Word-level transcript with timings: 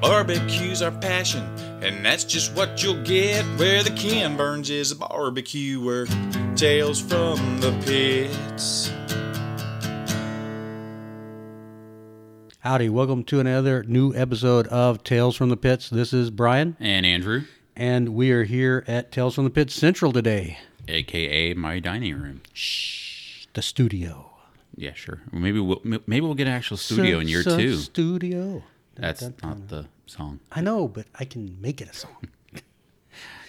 Barbecue's 0.00 0.82
our 0.82 0.90
passion, 0.92 1.42
and 1.82 2.04
that's 2.04 2.22
just 2.24 2.54
what 2.54 2.82
you'll 2.82 3.02
get 3.02 3.44
where 3.58 3.82
the 3.82 3.90
Ken 3.90 4.36
Burns 4.36 4.70
is 4.70 4.92
a 4.92 4.96
barbecuer. 4.96 6.06
Tales 6.54 7.00
from 7.00 7.60
the 7.60 7.72
pits. 7.84 8.90
Howdy, 12.60 12.88
welcome 12.88 13.24
to 13.24 13.40
another 13.40 13.82
new 13.84 14.14
episode 14.14 14.66
of 14.68 15.02
Tales 15.04 15.36
from 15.36 15.48
the 15.48 15.56
Pits. 15.56 15.88
This 15.90 16.12
is 16.12 16.30
Brian, 16.30 16.76
And 16.80 17.04
Andrew, 17.06 17.42
and 17.76 18.10
we 18.10 18.30
are 18.32 18.44
here 18.44 18.84
at 18.86 19.10
Tales 19.12 19.34
from 19.34 19.44
the 19.44 19.50
Pits 19.50 19.74
Central 19.74 20.12
today. 20.12 20.58
aka 20.88 21.54
my 21.54 21.78
dining 21.80 22.14
room. 22.18 22.42
Shh, 22.52 23.46
the 23.54 23.62
studio. 23.62 24.30
Yeah, 24.76 24.92
sure. 24.94 25.22
Maybe 25.32 25.58
we'll 25.58 25.80
maybe 25.84 26.20
we'll 26.20 26.34
get 26.34 26.46
an 26.48 26.52
actual 26.52 26.76
studio 26.76 27.18
in 27.18 27.28
year 27.28 27.40
S- 27.40 27.46
s- 27.46 27.56
two. 27.56 27.76
Studio. 27.76 28.62
That's 28.96 29.22
not 29.42 29.68
the 29.68 29.86
song. 30.06 30.40
I 30.52 30.60
know, 30.60 30.88
but 30.88 31.06
I 31.18 31.24
can 31.24 31.56
make 31.60 31.80
it 31.80 31.88
a 31.88 31.94
song. 31.94 32.28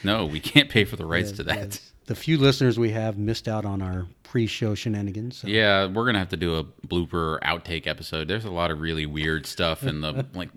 No, 0.04 0.26
we 0.28 0.40
can't 0.40 0.70
pay 0.70 0.86
for 0.86 0.96
the 0.96 1.06
rights 1.06 1.32
to 1.34 1.44
that. 1.44 1.82
The 2.06 2.14
few 2.16 2.38
listeners 2.38 2.78
we 2.78 2.92
have 2.92 3.18
missed 3.18 3.48
out 3.48 3.66
on 3.66 3.82
our 3.82 4.06
pre-show 4.23 4.76
shenanigans. 4.76 5.38
so- 5.40 5.48
Yeah, 5.48 5.88
we're 5.88 6.06
gonna 6.06 6.20
have 6.20 6.30
to 6.30 6.38
do 6.38 6.56
a 6.56 6.64
blooper 6.64 7.40
outtake 7.42 7.88
episode. 7.88 8.28
There's 8.28 8.46
a 8.46 8.52
lot 8.52 8.70
of 8.72 8.80
really 8.80 9.06
weird 9.08 9.46
stuff 9.48 9.84
in 9.84 10.02
the 10.02 10.26
like 10.34 10.50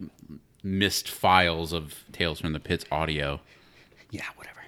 missed 0.63 1.09
files 1.09 1.73
of 1.73 2.05
Tales 2.13 2.39
from 2.41 2.53
the 2.53 2.61
Pits 2.61 2.85
audio. 2.93 3.41
Yeah, 4.11 4.27
whatever. 4.37 4.61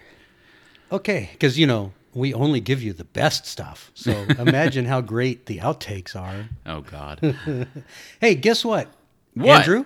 Okay, 0.91 1.29
because 1.33 1.59
you 1.59 1.67
know 1.67 1.93
we 2.15 2.33
only 2.35 2.61
give 2.61 2.83
you 2.83 2.95
the 2.95 3.05
best 3.05 3.45
stuff. 3.47 3.91
So 3.95 4.13
imagine 4.39 4.87
how 4.87 5.03
great 5.03 5.47
the 5.47 5.59
outtakes 5.59 6.17
are. 6.17 6.49
Oh 6.67 6.81
God. 6.81 7.37
Hey, 8.21 8.35
guess 8.35 8.65
what? 8.65 8.89
What? 9.35 9.61
Andrew? 9.61 9.85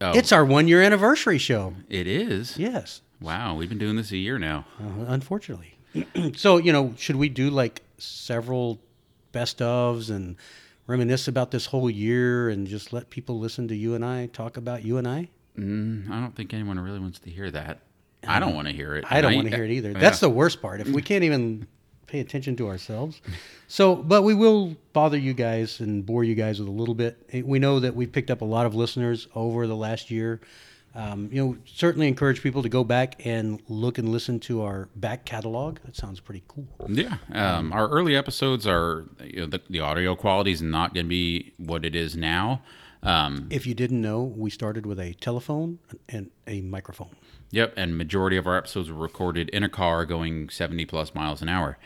Oh, 0.00 0.12
It's 0.16 0.32
our 0.32 0.44
one-year 0.44 0.80
anniversary 0.82 1.38
show. 1.38 1.74
it 1.88 2.06
is. 2.06 2.56
Yes. 2.56 3.02
Wow, 3.20 3.54
we've 3.56 3.68
been 3.68 3.78
doing 3.78 3.96
this 3.96 4.12
a 4.12 4.16
year 4.16 4.38
now. 4.38 4.64
Uh, 4.80 5.04
unfortunately. 5.08 5.76
so, 6.36 6.56
you 6.56 6.72
know, 6.72 6.94
should 6.96 7.16
we 7.16 7.28
do 7.28 7.50
like 7.50 7.82
several 7.98 8.80
best 9.32 9.58
ofs 9.58 10.08
and 10.10 10.36
reminisce 10.86 11.28
about 11.28 11.50
this 11.50 11.66
whole 11.66 11.90
year 11.90 12.48
and 12.48 12.66
just 12.66 12.92
let 12.94 13.10
people 13.10 13.38
listen 13.38 13.68
to 13.68 13.76
you 13.76 13.94
and 13.94 14.04
I 14.04 14.26
talk 14.26 14.56
about 14.56 14.84
you 14.84 14.96
and 14.96 15.06
I? 15.06 15.28
Mm, 15.58 16.10
I 16.10 16.20
don't 16.20 16.34
think 16.34 16.54
anyone 16.54 16.78
really 16.80 16.98
wants 17.00 17.18
to 17.20 17.30
hear 17.30 17.50
that. 17.50 17.80
I 18.26 18.38
don't 18.40 18.54
want 18.54 18.68
to 18.68 18.74
hear 18.74 18.94
it. 18.96 19.04
I 19.10 19.20
don't 19.20 19.34
want 19.34 19.48
to 19.50 19.54
hear 19.54 19.64
it 19.64 19.70
either. 19.70 19.90
yeah. 19.92 19.98
That's 19.98 20.20
the 20.20 20.28
worst 20.30 20.62
part. 20.62 20.80
If 20.80 20.88
we 20.88 21.02
can't 21.02 21.24
even 21.24 21.66
pay 22.10 22.20
attention 22.20 22.56
to 22.56 22.68
ourselves. 22.68 23.20
So, 23.68 23.94
but 23.94 24.22
we 24.22 24.34
will 24.34 24.76
bother 24.92 25.16
you 25.16 25.32
guys 25.32 25.80
and 25.80 26.04
bore 26.04 26.24
you 26.24 26.34
guys 26.34 26.58
with 26.58 26.68
a 26.68 26.72
little 26.72 26.94
bit. 26.94 27.16
We 27.44 27.58
know 27.58 27.80
that 27.80 27.94
we've 27.94 28.10
picked 28.10 28.30
up 28.30 28.40
a 28.40 28.44
lot 28.44 28.66
of 28.66 28.74
listeners 28.74 29.28
over 29.34 29.66
the 29.66 29.76
last 29.76 30.10
year. 30.10 30.40
Um, 30.92 31.28
you 31.30 31.40
know, 31.40 31.56
certainly 31.64 32.08
encourage 32.08 32.42
people 32.42 32.64
to 32.64 32.68
go 32.68 32.82
back 32.82 33.24
and 33.24 33.62
look 33.68 33.98
and 33.98 34.08
listen 34.08 34.40
to 34.40 34.62
our 34.62 34.88
back 34.96 35.24
catalog. 35.24 35.78
That 35.84 35.94
sounds 35.94 36.18
pretty 36.18 36.42
cool. 36.48 36.66
Yeah, 36.88 37.18
um, 37.32 37.72
our 37.72 37.88
early 37.88 38.16
episodes 38.16 38.66
are 38.66 39.04
you 39.22 39.42
know, 39.42 39.46
the, 39.46 39.60
the 39.70 39.78
audio 39.78 40.16
quality 40.16 40.50
is 40.50 40.62
not 40.62 40.92
going 40.92 41.06
to 41.06 41.08
be 41.08 41.52
what 41.58 41.84
it 41.84 41.94
is 41.94 42.16
now. 42.16 42.62
Um, 43.02 43.46
If 43.50 43.66
you 43.66 43.74
didn't 43.74 44.00
know, 44.02 44.22
we 44.22 44.50
started 44.50 44.84
with 44.86 45.00
a 45.00 45.14
telephone 45.14 45.78
and 46.08 46.30
a 46.46 46.60
microphone. 46.60 47.16
yep, 47.50 47.72
and 47.76 47.96
majority 47.96 48.36
of 48.36 48.46
our 48.46 48.56
episodes 48.56 48.90
were 48.90 48.98
recorded 48.98 49.48
in 49.50 49.62
a 49.62 49.68
car 49.68 50.04
going 50.04 50.48
seventy 50.50 50.84
plus 50.84 51.14
miles 51.14 51.40
an 51.42 51.48
hour. 51.48 51.78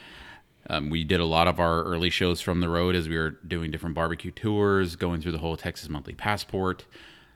Um, 0.68 0.88
we 0.90 1.04
did 1.04 1.20
a 1.20 1.24
lot 1.26 1.46
of 1.46 1.60
our 1.60 1.82
early 1.84 2.10
shows 2.10 2.40
from 2.40 2.60
the 2.60 2.68
road 2.68 2.94
as 2.96 3.08
we 3.08 3.16
were 3.16 3.30
doing 3.46 3.70
different 3.70 3.94
barbecue 3.94 4.30
tours, 4.30 4.96
going 4.96 5.20
through 5.20 5.32
the 5.32 5.38
whole 5.38 5.56
Texas 5.56 5.88
Monthly 5.88 6.14
Passport. 6.14 6.86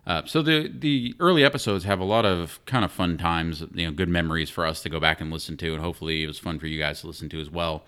Uh, 0.06 0.22
so 0.24 0.40
the 0.42 0.68
the 0.68 1.14
early 1.20 1.44
episodes 1.44 1.84
have 1.84 2.00
a 2.00 2.04
lot 2.04 2.24
of 2.24 2.58
kind 2.64 2.84
of 2.84 2.90
fun 2.90 3.18
times, 3.18 3.62
you 3.74 3.86
know, 3.86 3.92
good 3.92 4.08
memories 4.08 4.48
for 4.50 4.64
us 4.66 4.82
to 4.82 4.88
go 4.88 4.98
back 4.98 5.20
and 5.20 5.30
listen 5.30 5.56
to, 5.58 5.74
and 5.74 5.82
hopefully 5.82 6.24
it 6.24 6.26
was 6.26 6.38
fun 6.38 6.58
for 6.58 6.66
you 6.66 6.78
guys 6.78 7.02
to 7.02 7.06
listen 7.06 7.28
to 7.28 7.40
as 7.40 7.50
well. 7.50 7.84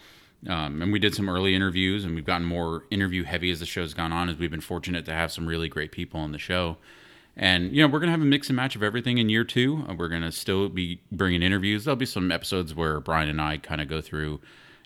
Um, 0.49 0.81
and 0.81 0.93
we 0.93 0.99
did 0.99 1.15
some 1.15 1.29
early 1.29 1.55
interviews, 1.55 2.05
and 2.05 2.15
we've 2.15 2.25
gotten 2.25 2.47
more 2.47 2.85
interview 2.91 3.25
heavy 3.25 3.51
as 3.51 3.61
the 3.61 3.67
show's 3.67 3.93
gone 3.93 4.13
on, 4.13 4.29
as 4.29 4.37
we've 4.37 4.51
been 4.51 4.61
fortunate 4.61 5.05
to 5.05 5.13
have 5.13 5.31
some 5.31 5.47
really 5.47 5.69
great 5.69 5.93
people 5.93 6.21
on 6.21 6.33
the 6.33 6.39
show. 6.39 6.79
And 7.37 7.75
you 7.75 7.83
know, 7.83 7.93
we're 7.93 8.01
gonna 8.01 8.13
have 8.13 8.23
a 8.23 8.25
mix 8.25 8.49
and 8.49 8.57
match 8.57 8.75
of 8.75 8.83
everything 8.83 9.19
in 9.19 9.29
year 9.29 9.45
two. 9.45 9.85
Uh, 9.89 9.95
We're 9.95 10.09
gonna 10.09 10.33
still 10.33 10.69
be 10.69 11.01
bringing 11.13 11.43
interviews. 11.43 11.85
There'll 11.85 11.97
be 11.97 12.07
some 12.07 12.33
episodes 12.33 12.75
where 12.75 13.01
Brian 13.01 13.29
and 13.29 13.41
I 13.41 13.59
kind 13.59 13.81
of 13.81 13.89
go 13.89 14.01
through 14.01 14.41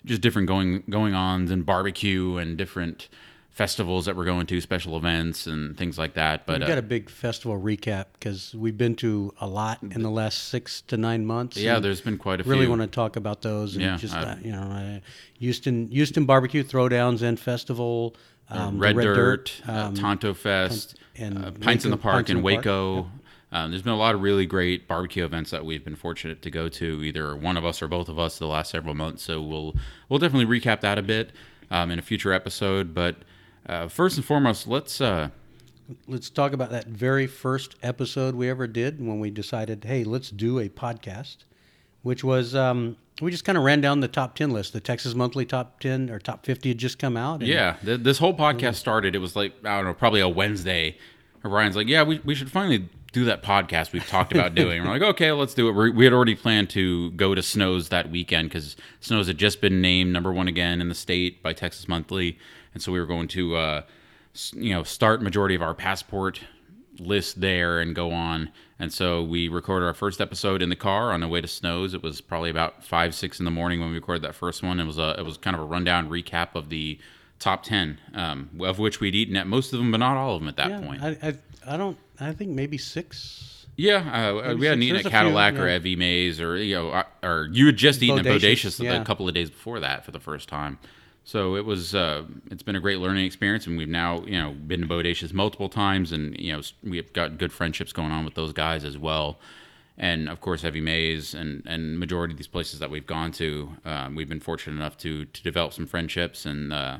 just 0.05 0.21
different 0.21 0.47
going 0.47 0.83
going 0.89 1.13
ons 1.13 1.51
and 1.51 1.65
barbecue 1.65 2.37
and 2.37 2.57
different 2.57 3.09
festivals 3.55 4.05
that 4.05 4.17
we're 4.17 4.25
going 4.25 4.45
to, 4.45 4.59
special 4.59 4.97
events 4.97 5.47
and 5.47 5.77
things 5.77 5.97
like 5.97 6.13
that. 6.15 6.45
But 6.45 6.59
We've 6.59 6.63
uh, 6.63 6.67
got 6.67 6.77
a 6.77 6.81
big 6.81 7.09
festival 7.09 7.57
recap 7.57 8.07
because 8.11 8.53
we've 8.53 8.77
been 8.77 8.97
to 8.97 9.33
a 9.39 9.47
lot 9.47 9.81
in 9.81 10.01
the 10.01 10.09
last 10.09 10.49
six 10.49 10.81
to 10.81 10.97
nine 10.97 11.25
months. 11.25 11.55
yeah, 11.55 11.79
there's 11.79 12.01
been 12.01 12.17
quite 12.17 12.41
a 12.41 12.43
few. 12.43 12.51
really 12.51 12.67
want 12.67 12.81
to 12.81 12.87
talk 12.87 13.15
about 13.15 13.41
those 13.41 13.75
and 13.75 13.85
Yeah, 13.85 13.95
just 13.95 14.13
uh, 14.13 14.35
you 14.43 14.51
know, 14.51 14.59
uh, 14.59 14.99
Houston 15.39 15.87
Houston 15.87 16.25
Barbecue 16.25 16.65
Throwdowns 16.65 17.21
and 17.21 17.39
Festival, 17.39 18.17
um, 18.49 18.77
the 18.77 18.93
Red, 18.93 18.95
Dirt, 18.97 19.61
uh, 19.69 19.71
um, 19.71 19.93
Tonto 19.93 20.33
Fest, 20.33 20.97
and 21.15 21.37
uh, 21.37 21.51
Pints 21.51 21.85
in 21.85 21.91
the 21.91 21.97
Park 21.97 22.29
in 22.29 22.37
in 22.37 22.43
the 22.43 22.49
Park, 22.49 22.65
Waco. 22.65 23.09
Um, 23.53 23.71
there's 23.71 23.83
been 23.83 23.93
a 23.93 23.97
lot 23.97 24.15
of 24.15 24.21
really 24.21 24.45
great 24.45 24.85
barbecue 24.85 25.23
events 25.23 25.51
that 25.51 25.63
we've 25.63 25.85
been 25.85 25.95
fortunate 25.95 26.41
to 26.41 26.51
go 26.51 26.67
to, 26.67 27.03
either 27.03 27.37
one 27.37 27.55
of 27.55 27.63
us 27.63 27.81
or 27.81 27.87
both 27.87 28.09
of 28.09 28.19
us, 28.19 28.37
the 28.37 28.47
last 28.47 28.69
several 28.69 28.95
months. 28.95 29.23
So 29.23 29.41
we'll 29.41 29.77
we'll 30.09 30.19
definitely 30.19 30.59
recap 30.59 30.81
that 30.81 30.97
a 30.97 31.01
bit 31.01 31.31
um, 31.71 31.89
in 31.89 31.97
a 31.99 32.01
future 32.01 32.33
episode. 32.33 32.93
But 32.93 33.15
uh, 33.67 33.87
first 33.87 34.17
and 34.17 34.25
foremost, 34.25 34.67
let's 34.67 34.99
uh, 35.01 35.29
let's 36.07 36.29
talk 36.29 36.53
about 36.53 36.71
that 36.71 36.87
very 36.87 37.27
first 37.27 37.75
episode 37.83 38.35
we 38.35 38.49
ever 38.49 38.67
did 38.67 38.99
when 39.05 39.19
we 39.19 39.29
decided, 39.29 39.83
hey, 39.83 40.03
let's 40.03 40.29
do 40.29 40.59
a 40.59 40.69
podcast, 40.69 41.37
which 42.03 42.23
was 42.23 42.55
um, 42.55 42.97
we 43.21 43.31
just 43.31 43.45
kind 43.45 43.57
of 43.57 43.63
ran 43.63 43.81
down 43.81 43.99
the 43.99 44.07
top 44.07 44.35
ten 44.35 44.51
list. 44.51 44.73
The 44.73 44.79
Texas 44.79 45.13
Monthly 45.15 45.45
top 45.45 45.79
ten 45.79 46.09
or 46.09 46.19
top 46.19 46.45
fifty 46.45 46.69
had 46.69 46.77
just 46.77 46.99
come 46.99 47.17
out. 47.17 47.39
and- 47.41 47.47
Yeah, 47.47 47.75
th- 47.83 48.01
this 48.01 48.17
whole 48.19 48.33
podcast 48.35 48.75
started. 48.75 49.15
It 49.15 49.19
was 49.19 49.35
like 49.35 49.53
I 49.63 49.77
don't 49.77 49.85
know, 49.85 49.93
probably 49.93 50.21
a 50.21 50.29
Wednesday. 50.29 50.97
Ryan's 51.43 51.75
like, 51.75 51.87
"Yeah, 51.87 52.01
we, 52.01 52.19
we 52.25 52.33
should 52.33 52.49
finally 52.51 52.89
do 53.13 53.23
that 53.25 53.43
podcast 53.43 53.93
we've 53.93 54.07
talked 54.07 54.33
about 54.33 54.55
doing." 54.55 54.81
We're 54.83 54.89
like, 54.89 55.03
"Okay, 55.03 55.31
let's 55.31 55.53
do 55.53 55.69
it." 55.69 55.73
we 55.73 55.91
we 55.91 56.03
had 56.05 56.13
already 56.13 56.33
planned 56.33 56.71
to 56.71 57.11
go 57.11 57.35
to 57.35 57.43
Snows 57.43 57.89
that 57.89 58.09
weekend 58.09 58.49
because 58.49 58.75
Snows 58.99 59.27
had 59.27 59.37
just 59.37 59.61
been 59.61 59.79
named 59.79 60.11
number 60.11 60.33
one 60.33 60.47
again 60.47 60.81
in 60.81 60.89
the 60.89 60.95
state 60.95 61.43
by 61.43 61.53
Texas 61.53 61.87
Monthly, 61.87 62.39
and 62.75 62.83
so 62.83 62.91
we 62.91 62.99
were 62.99 63.07
going 63.07 63.27
to, 63.29 63.55
uh, 63.55 63.81
you 64.53 64.71
know, 64.73 64.83
start 64.83 65.23
majority 65.23 65.55
of 65.55 65.63
our 65.63 65.73
passport 65.73 66.41
list 66.99 67.41
there 67.41 67.79
and 67.79 67.95
go 67.95 68.11
on. 68.11 68.51
And 68.79 68.93
so 68.93 69.23
we 69.23 69.47
recorded 69.47 69.85
our 69.85 69.93
first 69.93 70.21
episode 70.21 70.61
in 70.61 70.69
the 70.69 70.75
car 70.75 71.11
on 71.11 71.21
the 71.21 71.27
way 71.27 71.41
to 71.41 71.47
Snows. 71.47 71.93
It 71.93 72.03
was 72.03 72.21
probably 72.21 72.49
about 72.49 72.83
five, 72.83 73.15
six 73.15 73.39
in 73.39 73.45
the 73.45 73.51
morning 73.51 73.79
when 73.79 73.89
we 73.89 73.95
recorded 73.95 74.21
that 74.23 74.35
first 74.35 74.61
one. 74.61 74.79
It 74.79 74.85
was 74.85 74.97
a, 74.97 75.15
it 75.17 75.25
was 75.25 75.37
kind 75.37 75.55
of 75.55 75.61
a 75.61 75.65
rundown 75.65 76.09
recap 76.09 76.49
of 76.55 76.69
the 76.69 76.99
top 77.39 77.63
ten, 77.63 77.99
um, 78.13 78.49
of 78.61 78.79
which 78.79 78.99
we'd 78.99 79.15
eaten 79.15 79.35
at 79.35 79.47
most 79.47 79.73
of 79.73 79.79
them, 79.79 79.91
but 79.91 79.97
not 79.97 80.15
all 80.17 80.35
of 80.35 80.41
them 80.41 80.47
at 80.47 80.57
that 80.57 80.69
Yeah, 80.69 80.79
point. 80.81 81.01
I, 81.01 81.17
I 81.21 81.35
I 81.67 81.77
don't 81.77 81.97
I 82.19 82.31
think 82.33 82.51
maybe 82.51 82.77
six. 82.77 83.65
yeah, 83.75 84.29
uh, 84.47 84.55
we 84.55 84.65
hadn't 84.67 84.83
eaten 84.83 84.95
at 84.97 85.01
a 85.01 85.09
few, 85.09 85.11
Cattleack 85.11 85.57
or 85.59 85.67
yeah. 85.67 85.75
Evie 85.75 85.95
Mae's 85.97 86.39
or 86.39 86.57
you 86.57 86.75
know, 86.75 86.91
uh, 86.91 87.03
or 87.23 87.49
you 87.51 87.65
had 87.65 87.75
just 87.77 88.01
eaten 88.01 88.19
at 88.19 88.25
Bodacious, 88.25 88.79
Bodacious 88.79 88.83
yeah. 88.83 89.01
a 89.01 89.05
couple 89.05 89.27
of 89.27 89.33
days 89.33 89.49
before 89.49 89.79
that 89.81 90.05
for 90.05 90.11
the 90.11 90.19
first 90.19 90.47
time. 90.47 90.79
So 91.25 91.55
it 91.55 91.65
was 91.65 91.95
uh, 91.95 92.23
it's 92.51 92.61
been 92.61 92.75
a 92.75 92.79
great 92.79 92.99
learning 92.99 93.25
experience, 93.25 93.65
and 93.65 93.77
we've 93.77 93.89
now 93.89 94.23
you 94.25 94.39
know 94.39 94.51
been 94.51 94.81
to 94.81 94.87
Bodacious 94.87 95.33
multiple 95.33 95.69
times, 95.69 96.11
and 96.11 96.39
you 96.39 96.53
know 96.53 96.61
we've 96.83 97.11
got 97.13 97.39
good 97.39 97.51
friendships 97.51 97.91
going 97.91 98.11
on 98.11 98.25
with 98.25 98.35
those 98.35 98.53
guys 98.53 98.83
as 98.83 98.95
well. 98.95 99.39
And 99.97 100.29
of 100.29 100.39
course, 100.39 100.63
Evie 100.63 100.81
Mae's 100.81 101.33
and 101.33 101.63
and 101.65 101.99
majority 101.99 102.33
of 102.33 102.37
these 102.37 102.47
places 102.47 102.79
that 102.79 102.91
we've 102.91 103.07
gone 103.07 103.31
to, 103.33 103.71
um, 103.85 104.13
we've 104.13 104.29
been 104.29 104.39
fortunate 104.39 104.75
enough 104.75 104.97
to 104.99 105.25
to 105.25 105.43
develop 105.43 105.73
some 105.73 105.87
friendships, 105.87 106.45
and 106.45 106.71
uh, 106.71 106.99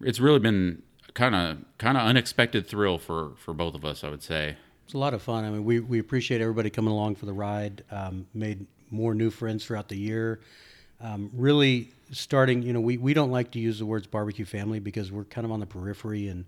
it's 0.00 0.20
really 0.20 0.38
been 0.38 0.82
kind 1.12 1.34
of 1.34 1.58
kind 1.76 1.98
of 1.98 2.06
unexpected 2.06 2.66
thrill 2.66 2.96
for 2.96 3.32
for 3.36 3.52
both 3.52 3.74
of 3.74 3.84
us, 3.84 4.02
I 4.02 4.08
would 4.08 4.22
say. 4.22 4.56
It's 4.86 4.94
a 4.94 4.98
lot 4.98 5.12
of 5.12 5.20
fun. 5.20 5.44
I 5.44 5.50
mean, 5.50 5.64
we, 5.64 5.78
we 5.78 6.00
appreciate 6.00 6.40
everybody 6.40 6.68
coming 6.68 6.90
along 6.90 7.14
for 7.14 7.26
the 7.26 7.32
ride. 7.32 7.84
Um, 7.92 8.26
made 8.34 8.66
more 8.90 9.14
new 9.14 9.30
friends 9.30 9.64
throughout 9.64 9.88
the 9.88 9.96
year. 9.96 10.40
Um, 11.02 11.30
really 11.32 11.88
starting, 12.12 12.62
you 12.62 12.72
know, 12.72 12.80
we, 12.80 12.98
we 12.98 13.14
don't 13.14 13.30
like 13.30 13.50
to 13.52 13.58
use 13.58 13.78
the 13.78 13.86
words 13.86 14.06
barbecue 14.06 14.44
family 14.44 14.80
because 14.80 15.10
we're 15.10 15.24
kind 15.24 15.44
of 15.44 15.50
on 15.52 15.60
the 15.60 15.66
periphery 15.66 16.28
and, 16.28 16.44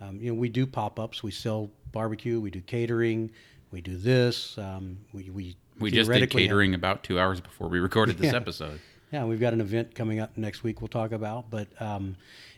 um, 0.00 0.18
you 0.20 0.28
know, 0.32 0.34
we 0.38 0.48
do 0.48 0.66
pop 0.66 0.98
ups. 0.98 1.22
We 1.22 1.30
sell 1.30 1.70
barbecue, 1.92 2.40
we 2.40 2.50
do 2.50 2.60
catering, 2.60 3.30
we 3.70 3.80
do 3.80 3.96
this. 3.96 4.58
Um, 4.58 4.98
we, 5.12 5.30
we, 5.30 5.56
We 5.78 5.90
just 5.90 6.08
did 6.10 6.14
theoretically 6.14 6.42
have- 6.42 6.48
catering 6.48 6.74
about 6.74 7.04
two 7.04 7.20
hours 7.20 7.40
before 7.40 7.68
we 7.68 7.78
recorded 7.78 8.18
this 8.18 8.26
Yeah. 8.32 8.38
episode. 8.38 8.80
Yeah, 9.12 9.24
we've 9.24 9.38
got 9.40 9.52
an 9.52 9.60
event 9.60 9.94
coming 9.94 10.18
up 10.20 10.36
next 10.38 10.62
week 10.64 10.80
we'll 10.80 10.88
talk 10.88 11.12
about, 11.12 11.50
but 11.50 11.68
um, 11.80 12.16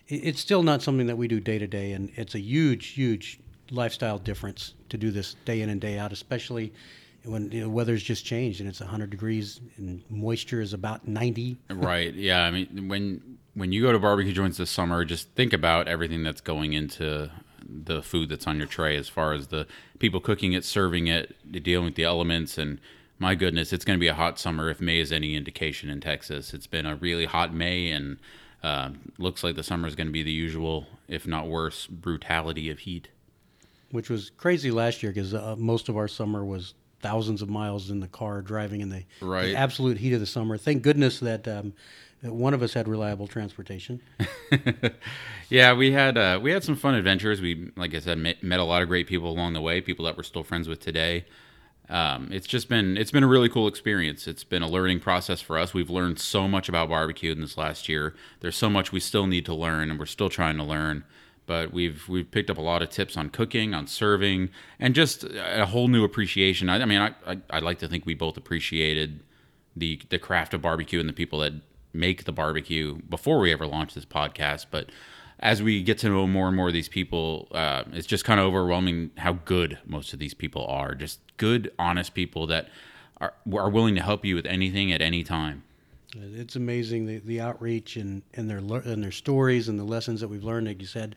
it, 0.09 0.15
it's 0.29 0.41
still 0.41 0.63
not 0.63 0.81
something 0.83 1.09
that 1.09 1.17
we 1.19 1.27
do 1.29 1.41
day 1.41 1.59
to 1.59 1.67
day, 1.67 1.93
and 1.93 2.11
it's 2.15 2.35
a 2.37 2.41
huge, 2.41 2.87
huge 2.91 3.41
lifestyle 3.73 4.19
difference 4.19 4.75
to 4.89 4.97
do 4.97 5.11
this 5.11 5.35
day 5.45 5.61
in 5.63 5.69
and 5.69 5.81
day 5.81 5.99
out, 5.99 6.13
especially 6.13 6.73
when 7.25 7.49
know, 7.49 7.69
weather's 7.69 8.03
just 8.03 8.25
changed 8.25 8.61
and 8.61 8.69
it's 8.69 8.81
100 8.81 9.11
degrees 9.11 9.61
and 9.77 10.03
moisture 10.11 10.61
is 10.61 10.73
about 10.73 11.09
90. 11.09 11.57
right. 11.71 12.15
Yeah. 12.15 12.43
I 12.43 12.51
mean, 12.51 12.89
when 12.89 13.39
when 13.55 13.73
you 13.73 13.83
go 13.83 13.93
to 13.93 13.99
barbecue 13.99 14.33
joints 14.33 14.59
this 14.59 14.71
summer, 14.71 15.05
just 15.05 15.31
think 15.31 15.53
about 15.53 15.87
everything 15.87 16.23
that's 16.23 16.41
going 16.41 16.73
into 16.73 17.31
the 17.67 18.03
food 18.03 18.29
that's 18.29 18.47
on 18.47 18.59
your 18.59 18.67
tray 18.67 18.97
as 18.97 19.09
far 19.09 19.33
as 19.33 19.47
the 19.47 19.67
people 19.99 20.21
cooking 20.21 20.53
it, 20.53 20.65
serving 20.65 21.07
it, 21.07 21.35
dealing 21.63 21.87
with 21.87 21.95
the 21.95 22.05
elements 22.05 22.59
and 22.59 22.81
my 23.19 23.35
goodness, 23.35 23.73
it's 23.73 23.85
going 23.85 23.97
to 23.97 24.01
be 24.01 24.09
a 24.09 24.15
hot 24.15 24.39
summer 24.39 24.69
if 24.69 24.81
May 24.81 24.99
is 24.99 25.13
any 25.13 25.37
indication 25.37 25.89
in 25.89 26.01
Texas. 26.01 26.53
It's 26.53 26.67
been 26.67 26.85
a 26.85 26.97
really 26.97 27.27
hot 27.27 27.55
May 27.55 27.91
and 27.91 28.19
uh, 28.63 28.91
looks 29.19 29.45
like 29.45 29.55
the 29.55 29.63
summer 29.63 29.87
is 29.87 29.95
going 29.95 30.09
to 30.09 30.13
be 30.13 30.23
the 30.23 30.33
usual, 30.33 30.87
if 31.07 31.27
not 31.27 31.47
worse, 31.47 31.87
brutality 31.87 32.71
of 32.71 32.81
heat. 32.81 33.09
Which 33.93 34.11
was 34.11 34.31
crazy 34.31 34.73
last 34.73 35.03
year 35.03 35.13
because 35.13 35.33
uh, 35.33 35.55
most 35.57 35.89
of 35.89 35.97
our 35.97 36.09
summer 36.09 36.45
was 36.45 36.75
thousands 37.05 37.43
of 37.43 37.49
miles 37.49 37.91
in 37.91 38.01
the 38.01 38.09
car 38.09 38.41
driving 38.43 38.81
in 38.81 38.89
the, 38.89 39.03
Right. 39.21 39.49
the 39.53 39.57
absolute 39.57 39.99
heat 39.99 40.13
of 40.15 40.21
the 40.21 40.27
summer. 40.27 40.57
Thank 40.59 40.83
goodness 40.83 41.21
that, 41.21 41.47
um, 41.47 41.75
that 42.23 42.33
one 42.33 42.55
of 42.55 42.63
us 42.63 42.73
had 42.73 42.89
reliable 42.89 43.27
transportation. 43.29 44.01
Yeah, 45.51 45.75
we 45.75 45.93
had 45.93 46.17
uh, 46.17 46.41
we 46.43 46.51
had 46.51 46.65
some 46.65 46.75
fun 46.75 46.95
adventures. 46.95 47.41
We, 47.41 47.71
like 47.77 47.95
I 47.95 48.01
said, 48.01 48.19
met, 48.19 48.43
met 48.43 48.61
a 48.61 48.65
lot 48.65 48.83
of 48.83 48.89
great 48.89 49.07
people 49.07 49.31
along 49.31 49.53
the 49.53 49.61
way. 49.61 49.81
People 49.81 50.07
that 50.07 50.17
we're 50.17 50.23
still 50.23 50.43
friends 50.43 50.69
with 50.69 50.81
today. 50.81 51.27
Um, 51.91 52.31
it's 52.33 52.47
just 52.47 52.69
been 52.71 52.97
it's 52.97 53.11
been 53.11 53.23
a 53.23 53.29
really 53.29 53.51
cool 53.51 53.69
experience. 53.69 54.27
It's 54.27 54.43
been 54.43 54.63
a 54.63 54.69
learning 54.69 55.01
process 55.01 55.41
for 55.43 55.59
us. 55.59 55.75
We've 55.75 55.91
learned 55.91 56.19
so 56.19 56.49
much 56.49 56.69
about 56.69 56.89
barbecue 56.89 57.31
in 57.31 57.41
this 57.43 57.59
last 57.59 57.89
year. 57.91 58.15
There's 58.41 58.57
so 58.57 58.71
much 58.71 58.91
we 58.91 59.01
still 59.01 59.27
need 59.27 59.45
to 59.47 59.55
learn, 59.55 59.91
and 59.91 59.99
we're 59.99 60.07
still 60.07 60.31
trying 60.31 60.57
to 60.57 60.65
learn. 60.65 61.05
But 61.47 61.73
we've 61.73 62.09
we've 62.09 62.31
picked 62.31 62.51
up 62.51 62.59
a 62.59 62.63
lot 62.63 62.83
of 62.83 62.89
tips 62.89 63.17
on 63.17 63.29
cooking, 63.29 63.75
on 63.75 63.87
serving, 63.87 64.51
and 64.79 64.95
just 64.95 65.25
a 65.25 65.67
whole 65.67 65.89
new 65.89 66.05
appreciation. 66.05 66.71
I, 66.71 66.81
I 66.81 66.85
mean, 66.85 67.01
I, 67.01 67.15
I 67.27 67.39
I 67.51 67.59
like 67.59 67.79
to 67.81 67.89
think 67.89 68.07
we 68.07 68.15
both 68.15 68.37
appreciated 68.37 69.21
the 69.77 70.01
the 70.09 70.19
craft 70.19 70.55
of 70.55 70.63
barbecue 70.63 71.01
and 71.01 71.09
the 71.09 71.13
people 71.13 71.41
that 71.41 71.53
make 71.93 72.25
the 72.25 72.33
barbecue 72.33 72.97
before 73.09 73.39
we 73.39 73.53
ever 73.53 73.67
launched 73.67 73.95
this 73.95 74.05
podcast. 74.05 74.67
But 74.71 74.91
as 75.41 75.63
we 75.63 75.83
get 75.83 75.99
to 75.99 76.09
know 76.09 76.27
more 76.27 76.49
and 76.49 76.57
more 76.57 76.69
of 76.69 76.73
these 76.73 76.89
people, 76.89 77.49
uh, 77.53 77.85
it's 77.93 78.07
just 78.07 78.25
kind 78.25 78.41
of 78.41 78.47
overwhelming 78.47 79.11
how 79.19 79.35
good 79.45 79.79
most 79.85 80.13
of 80.13 80.19
these 80.19 80.35
people 80.35 80.67
are. 80.67 80.95
Just 80.95 81.21
good, 81.37 81.73
honest 81.79 82.15
people 82.15 82.47
that 82.47 82.69
are 83.21 83.35
are 83.53 83.71
willing 83.71 83.95
to 83.95 84.03
help 84.03 84.25
you 84.25 84.35
with 84.35 84.47
anything 84.47 84.93
at 84.93 85.01
any 85.01 85.23
time. 85.23 85.63
It's 86.15 86.57
amazing 86.57 87.07
the, 87.07 87.19
the 87.19 87.41
outreach 87.41 87.97
and, 87.97 88.23
and 88.35 88.49
their 88.49 88.59
and 88.59 89.03
their 89.03 89.13
stories 89.13 89.69
and 89.69 89.79
the 89.79 89.85
lessons 89.85 90.21
that 90.21 90.29
we've 90.29 90.45
learned. 90.45 90.67
Like 90.67 90.81
you 90.81 90.87
said, 90.87 91.17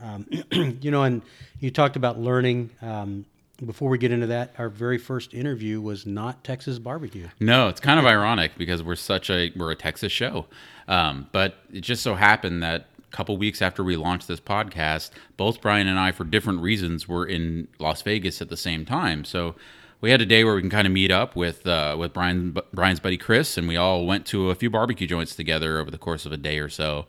um, 0.00 0.26
you 0.50 0.90
know, 0.90 1.02
and 1.02 1.22
you 1.60 1.70
talked 1.70 1.96
about 1.96 2.18
learning. 2.18 2.70
Um, 2.82 3.26
before 3.64 3.88
we 3.88 3.96
get 3.96 4.12
into 4.12 4.26
that, 4.26 4.54
our 4.58 4.68
very 4.68 4.98
first 4.98 5.32
interview 5.32 5.80
was 5.80 6.04
not 6.04 6.44
Texas 6.44 6.78
barbecue. 6.78 7.28
No, 7.40 7.68
it's 7.68 7.80
kind 7.80 7.98
of 7.98 8.04
ironic 8.04 8.52
because 8.58 8.82
we're 8.82 8.96
such 8.96 9.30
a 9.30 9.50
we're 9.56 9.70
a 9.70 9.76
Texas 9.76 10.12
show, 10.12 10.46
um, 10.88 11.28
but 11.32 11.54
it 11.72 11.80
just 11.80 12.02
so 12.02 12.14
happened 12.14 12.62
that 12.62 12.88
a 12.98 13.16
couple 13.16 13.36
weeks 13.38 13.62
after 13.62 13.82
we 13.82 13.96
launched 13.96 14.28
this 14.28 14.40
podcast, 14.40 15.10
both 15.36 15.62
Brian 15.62 15.86
and 15.86 15.98
I, 15.98 16.12
for 16.12 16.24
different 16.24 16.60
reasons, 16.60 17.08
were 17.08 17.26
in 17.26 17.68
Las 17.78 18.02
Vegas 18.02 18.42
at 18.42 18.50
the 18.50 18.56
same 18.56 18.84
time. 18.84 19.24
So 19.24 19.54
we 20.00 20.10
had 20.10 20.20
a 20.20 20.26
day 20.26 20.44
where 20.44 20.54
we 20.54 20.60
can 20.60 20.70
kind 20.70 20.86
of 20.86 20.92
meet 20.92 21.10
up 21.10 21.36
with 21.36 21.66
uh, 21.66 21.96
with 21.98 22.12
Brian 22.12 22.56
Brian's 22.72 23.00
buddy 23.00 23.16
Chris, 23.16 23.56
and 23.56 23.66
we 23.66 23.76
all 23.76 24.06
went 24.06 24.26
to 24.26 24.50
a 24.50 24.54
few 24.54 24.70
barbecue 24.70 25.06
joints 25.06 25.34
together 25.34 25.78
over 25.78 25.90
the 25.90 25.98
course 25.98 26.26
of 26.26 26.32
a 26.32 26.36
day 26.36 26.58
or 26.58 26.68
so. 26.68 27.06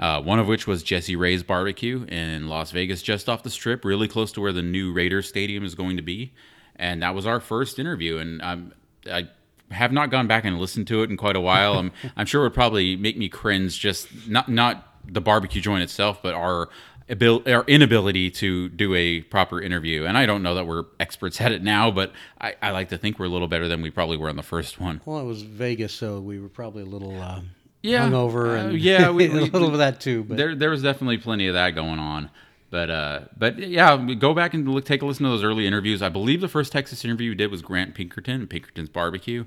Uh, 0.00 0.20
one 0.20 0.40
of 0.40 0.48
which 0.48 0.66
was 0.66 0.82
Jesse 0.82 1.14
Ray's 1.14 1.44
Barbecue 1.44 2.04
in 2.06 2.48
Las 2.48 2.72
Vegas, 2.72 3.02
just 3.02 3.28
off 3.28 3.44
the 3.44 3.50
strip, 3.50 3.84
really 3.84 4.08
close 4.08 4.32
to 4.32 4.40
where 4.40 4.52
the 4.52 4.62
new 4.62 4.92
Raiders 4.92 5.28
Stadium 5.28 5.64
is 5.64 5.76
going 5.76 5.96
to 5.96 6.02
be. 6.02 6.32
And 6.74 7.02
that 7.02 7.14
was 7.14 7.24
our 7.24 7.38
first 7.38 7.78
interview. 7.78 8.18
And 8.18 8.42
um, 8.42 8.72
I 9.08 9.28
have 9.70 9.92
not 9.92 10.10
gone 10.10 10.26
back 10.26 10.44
and 10.44 10.58
listened 10.58 10.88
to 10.88 11.02
it 11.02 11.10
in 11.10 11.16
quite 11.16 11.36
a 11.36 11.40
while. 11.40 11.74
I'm, 11.74 11.92
I'm 12.16 12.26
sure 12.26 12.40
it 12.40 12.46
would 12.46 12.54
probably 12.54 12.96
make 12.96 13.16
me 13.16 13.28
cringe, 13.28 13.78
just 13.78 14.08
not 14.26 14.48
not 14.48 14.88
the 15.06 15.20
barbecue 15.20 15.60
joint 15.60 15.82
itself, 15.82 16.22
but 16.22 16.34
our 16.34 16.68
abil- 17.12 17.42
our 17.46 17.62
inability 17.68 18.30
to 18.30 18.68
do 18.70 18.94
a 18.94 19.20
proper 19.20 19.60
interview. 19.60 20.04
And 20.06 20.18
I 20.18 20.26
don't 20.26 20.42
know 20.42 20.54
that 20.56 20.66
we're 20.66 20.84
experts 20.98 21.40
at 21.40 21.52
it 21.52 21.62
now, 21.62 21.90
but 21.92 22.12
I, 22.40 22.54
I 22.60 22.70
like 22.72 22.88
to 22.88 22.98
think 22.98 23.18
we're 23.18 23.26
a 23.26 23.28
little 23.28 23.46
better 23.48 23.68
than 23.68 23.82
we 23.82 23.90
probably 23.90 24.16
were 24.16 24.28
on 24.28 24.36
the 24.36 24.42
first 24.42 24.80
one. 24.80 25.00
Well, 25.04 25.20
it 25.20 25.24
was 25.24 25.42
Vegas, 25.42 25.92
so 25.92 26.18
we 26.20 26.40
were 26.40 26.48
probably 26.48 26.82
a 26.82 26.86
little 26.86 27.20
uh, 27.20 27.42
Yeah, 27.82 28.08
hungover 28.08 28.58
uh, 28.58 28.68
and 28.70 28.78
yeah, 28.78 29.10
we- 29.10 29.26
a 29.30 29.32
we- 29.32 29.40
little 29.50 29.68
of 29.70 29.78
that 29.78 30.00
too. 30.00 30.24
But 30.24 30.36
there 30.38 30.54
there 30.56 30.70
was 30.70 30.82
definitely 30.82 31.18
plenty 31.18 31.46
of 31.46 31.54
that 31.54 31.70
going 31.76 31.98
on. 32.00 32.30
But 32.70 32.88
uh, 32.90 33.20
but 33.36 33.58
yeah, 33.58 33.96
go 34.18 34.32
back 34.32 34.54
and 34.54 34.66
look, 34.66 34.86
take 34.86 35.02
a 35.02 35.06
listen 35.06 35.24
to 35.24 35.30
those 35.30 35.44
early 35.44 35.66
interviews. 35.66 36.00
I 36.00 36.08
believe 36.08 36.40
the 36.40 36.48
first 36.48 36.72
Texas 36.72 37.04
interview 37.04 37.28
we 37.30 37.34
did 37.34 37.50
was 37.50 37.60
Grant 37.60 37.94
Pinkerton 37.94 38.40
and 38.40 38.48
Pinkerton's 38.48 38.88
Barbecue. 38.88 39.44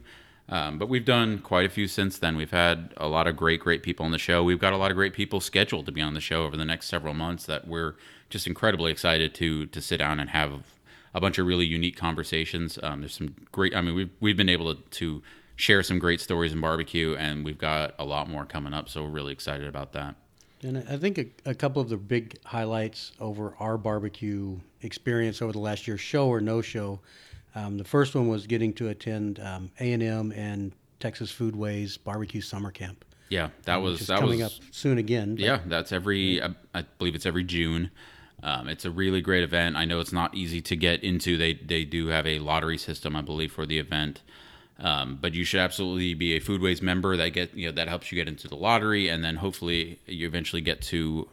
Um, 0.48 0.78
but 0.78 0.90
we've 0.90 1.06
done 1.06 1.40
quite 1.40 1.66
a 1.66 1.70
few 1.70 1.88
since 1.88 2.20
then. 2.20 2.38
We've 2.38 2.52
had 2.52 2.94
a 2.98 3.08
lot 3.08 3.28
of 3.28 3.36
great, 3.36 3.62
great 3.62 3.82
people 3.82 4.06
on 4.06 4.12
the 4.12 4.20
show. 4.20 4.44
We've 4.44 4.60
got 4.60 4.74
a 4.74 4.78
lot 4.78 4.92
of 4.92 4.98
great 4.98 5.14
people 5.14 5.40
scheduled 5.40 5.88
to 5.88 5.92
be 5.92 6.02
on 6.02 6.14
the 6.14 6.22
show 6.22 6.44
over 6.44 6.56
the 6.56 6.66
next 6.66 6.88
several 6.88 7.16
months 7.16 7.46
that 7.48 7.68
we're 7.68 7.96
just 8.30 8.46
incredibly 8.46 8.92
excited 8.92 9.34
to 9.36 9.66
to 9.68 9.82
sit 9.82 9.98
down 9.98 10.20
and 10.20 10.30
have 10.30 10.64
a 11.14 11.22
bunch 11.22 11.40
of 11.40 11.48
really 11.48 11.66
unique 11.66 11.96
conversations. 11.98 12.78
Um, 12.84 13.00
there's 13.00 13.16
some 13.16 13.34
great. 13.52 13.76
I 13.76 13.82
mean, 13.82 13.96
we've 13.96 14.12
we've 14.20 14.38
been 14.38 14.50
able 14.50 14.76
to, 14.76 14.82
to 14.82 15.24
share 15.56 15.82
some 15.82 15.98
great 15.98 16.22
stories 16.22 16.54
in 16.54 16.62
barbecue, 16.62 17.16
and 17.16 17.44
we've 17.44 17.58
got 17.58 17.96
a 17.98 18.06
lot 18.06 18.30
more 18.30 18.46
coming 18.46 18.74
up. 18.74 18.90
So 18.90 19.04
we're 19.04 19.10
really 19.10 19.34
excited 19.34 19.68
about 19.68 19.94
that. 19.94 20.16
And 20.62 20.78
I 20.90 20.98
think 20.98 21.18
a, 21.18 21.28
a 21.46 21.54
couple 21.54 21.82
of 21.82 21.90
the 21.90 21.98
big 21.98 22.38
highlights 22.44 23.12
over 23.20 23.56
our 23.60 23.78
barbecue 23.78 24.60
experience 24.82 25.42
over 25.42 25.52
the 25.52 25.60
last 25.60 25.88
year, 25.88 25.98
show 25.98 26.28
or 26.28 26.42
no 26.42 26.62
show. 26.62 27.00
Um, 27.56 27.78
the 27.78 27.84
first 27.86 28.14
one 28.16 28.28
was 28.28 28.48
getting 28.48 28.74
to 28.74 28.90
attend 28.90 29.40
um, 29.40 29.72
A&M 29.80 30.32
and 30.34 30.74
Texas 31.00 31.32
Foodways 31.32 31.98
Barbecue 32.04 32.42
Summer 32.42 32.70
Camp, 32.72 33.06
Yeah, 33.30 33.50
that 33.64 33.82
which 33.82 34.00
was 34.00 34.08
that 34.08 34.20
coming 34.20 34.40
was 34.42 34.48
up 34.60 34.64
soon 34.72 34.98
again. 34.98 35.38
yeah. 35.40 35.60
That's 35.66 35.92
every 35.92 36.42
I, 36.42 36.50
I 36.74 36.82
believe 36.98 37.16
it's 37.16 37.26
every 37.26 37.44
June. 37.44 37.92
Um, 38.44 38.68
it's 38.68 38.86
a 38.86 38.92
really 38.92 39.22
great 39.22 39.44
event. 39.44 39.76
I 39.76 39.86
know 39.86 40.00
it's 40.00 40.12
not 40.12 40.36
easy 40.36 40.62
to 40.62 40.76
get 40.76 41.04
into. 41.04 41.38
They 41.38 41.54
they 41.54 41.86
do 41.86 42.08
have 42.08 42.28
a 42.28 42.40
lottery 42.40 42.78
system, 42.78 43.16
I 43.16 43.22
believe, 43.22 43.52
for 43.52 43.66
the 43.66 43.80
event. 43.80 44.22
Um, 44.78 45.18
but 45.22 45.34
you 45.34 45.46
should 45.46 45.62
absolutely 45.62 46.14
be 46.16 46.36
a 46.36 46.42
Foodways 46.42 46.82
member. 46.82 47.16
That 47.16 47.30
get 47.30 47.56
you 47.56 47.68
know 47.68 47.72
that 47.72 47.88
helps 47.88 48.12
you 48.12 48.18
get 48.18 48.28
into 48.28 48.48
the 48.48 48.56
lottery, 48.58 49.08
and 49.08 49.24
then 49.24 49.38
hopefully 49.38 50.00
you 50.06 50.28
eventually 50.28 50.62
get 50.62 50.82
to 50.84 51.30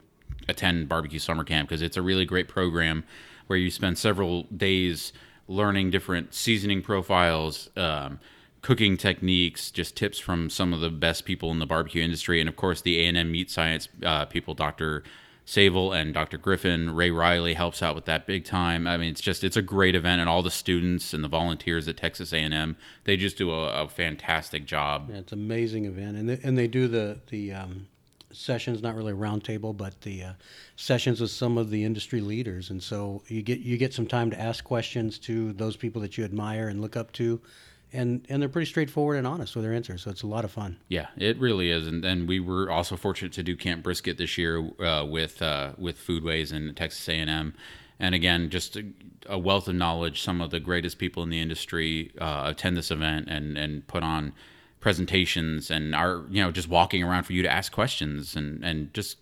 attend 0.49 0.89
barbecue 0.89 1.19
summer 1.19 1.45
camp 1.45 1.69
because 1.69 1.83
it's 1.83 1.97
a 1.97 2.03
really 2.03 2.25
great 2.25 2.49
program 2.49 3.05
where 3.49 3.59
you 3.59 3.71
spend 3.71 3.99
several 3.99 4.45
days 4.45 5.13
learning 5.53 5.91
different 5.91 6.35
seasoning 6.35 6.83
profiles, 6.83 7.71
um, 7.77 8.19
cooking 8.63 8.97
techniques, 8.97 9.71
just 9.71 9.97
tips 9.97 10.19
from 10.19 10.49
some 10.49 10.73
of 10.73 10.81
the 10.81 10.91
best 10.91 11.25
people 11.25 11.51
in 11.51 11.59
the 11.59 11.67
barbecue 11.67 12.03
industry, 12.03 12.41
and 12.41 12.49
of 12.49 12.57
course 12.57 12.81
the 12.81 13.01
A 13.01 13.07
and 13.07 13.17
M 13.17 13.31
meat 13.31 13.51
science 13.51 13.89
uh, 14.05 14.25
people, 14.25 14.55
Dr. 14.55 15.03
Savell 15.45 15.93
and 15.93 16.15
Dr. 16.15 16.39
Griffin, 16.39 16.95
Ray 16.95 17.11
Riley 17.11 17.55
helps 17.55 17.83
out 17.83 17.97
with 17.97 18.05
that 18.05 18.27
big 18.27 18.45
time. 18.45 18.87
I 18.87 18.97
mean, 18.97 19.11
it's 19.11 19.21
just 19.21 19.43
it's 19.43 19.57
a 19.57 19.63
great 19.63 19.95
event, 19.95 20.21
and 20.21 20.31
all 20.31 20.43
the 20.43 20.51
students 20.51 21.13
and 21.13 21.25
the 21.25 21.29
volunteers 21.29 21.89
at 21.89 21.97
Texas 21.97 22.33
A 22.33 22.37
and 22.39 22.55
M 22.55 22.77
they 23.05 23.17
just 23.17 23.37
do 23.37 23.51
a, 23.51 23.83
a 23.83 23.89
fantastic 23.89 24.65
job. 24.67 25.09
Yeah, 25.11 25.17
it's 25.17 25.33
an 25.33 25.41
amazing 25.41 25.85
event, 25.85 26.17
and 26.17 26.29
they, 26.29 26.41
and 26.43 26.57
they 26.57 26.69
do 26.69 26.89
the 26.89 27.21
the 27.29 27.53
um, 27.53 27.89
sessions, 28.33 28.83
not 28.83 28.95
really 28.95 29.13
a 29.13 29.17
roundtable, 29.17 29.77
but 29.77 30.01
the 30.03 30.23
uh, 30.23 30.33
sessions 30.77 31.21
with 31.21 31.31
some 31.31 31.59
of 31.59 31.71
the 31.71 31.85
industry 31.85 32.21
leaders, 32.21 32.71
and 32.71 32.83
so 32.83 33.23
you 33.29 33.43
get 33.43 33.61
you 33.61 33.77
get 33.77 33.95
some 33.95 34.07
time 34.07 34.31
to 34.31 34.41
ask 34.41 34.65
questions 34.65 35.19
to 35.21 35.53
those 35.53 35.77
people 35.77 36.01
that 36.03 36.19
you 36.19 36.25
admire 36.25 36.69
and 36.69 36.81
look 36.81 36.97
up 36.97 37.13
to, 37.13 37.41
and 37.93 38.27
and 38.29 38.41
they're 38.41 38.49
pretty 38.49 38.71
straightforward 38.71 39.19
and 39.19 39.27
honest 39.27 39.55
with 39.55 39.65
their 39.65 39.75
answers, 39.75 40.03
so 40.03 40.11
it's 40.11 40.23
a 40.23 40.27
lot 40.27 40.45
of 40.45 40.51
fun. 40.51 40.79
Yeah, 40.89 41.09
it 41.17 41.39
really 41.39 41.71
is, 41.71 41.87
and 41.87 42.03
then 42.03 42.27
we 42.27 42.41
were 42.41 42.71
also 42.71 42.97
fortunate 42.97 43.33
to 43.35 43.43
do 43.43 43.57
Camp 43.57 43.83
Brisket 43.83 44.19
this 44.19 44.37
year 44.39 44.71
uh, 44.81 45.05
with 45.05 45.43
uh, 45.43 45.73
with 45.79 45.99
Foodways 45.99 46.53
and 46.53 46.77
Texas 46.77 47.09
A 47.09 47.13
and 47.13 47.31
M, 47.31 47.55
and 47.99 48.15
again, 48.15 48.51
just 48.51 48.77
a, 48.77 48.85
a 49.27 49.39
wealth 49.39 49.69
of 49.69 49.75
knowledge. 49.75 50.23
Some 50.23 50.41
of 50.41 50.51
the 50.51 50.61
greatest 50.61 50.99
people 50.99 51.23
in 51.23 51.31
the 51.31 51.41
industry 51.41 52.13
uh, 52.21 52.45
attend 52.47 52.77
this 52.77 52.91
event 52.91 53.29
and 53.29 53.57
and 53.57 53.87
put 53.87 54.03
on 54.03 54.33
presentations 54.83 55.71
and 55.71 55.95
are 55.95 56.25
you 56.29 56.43
know 56.43 56.51
just 56.51 56.69
walking 56.69 57.03
around 57.03 57.23
for 57.23 57.33
you 57.33 57.43
to 57.43 57.51
ask 57.51 57.73
questions 57.73 58.37
and 58.37 58.63
and 58.63 58.93
just 58.93 59.17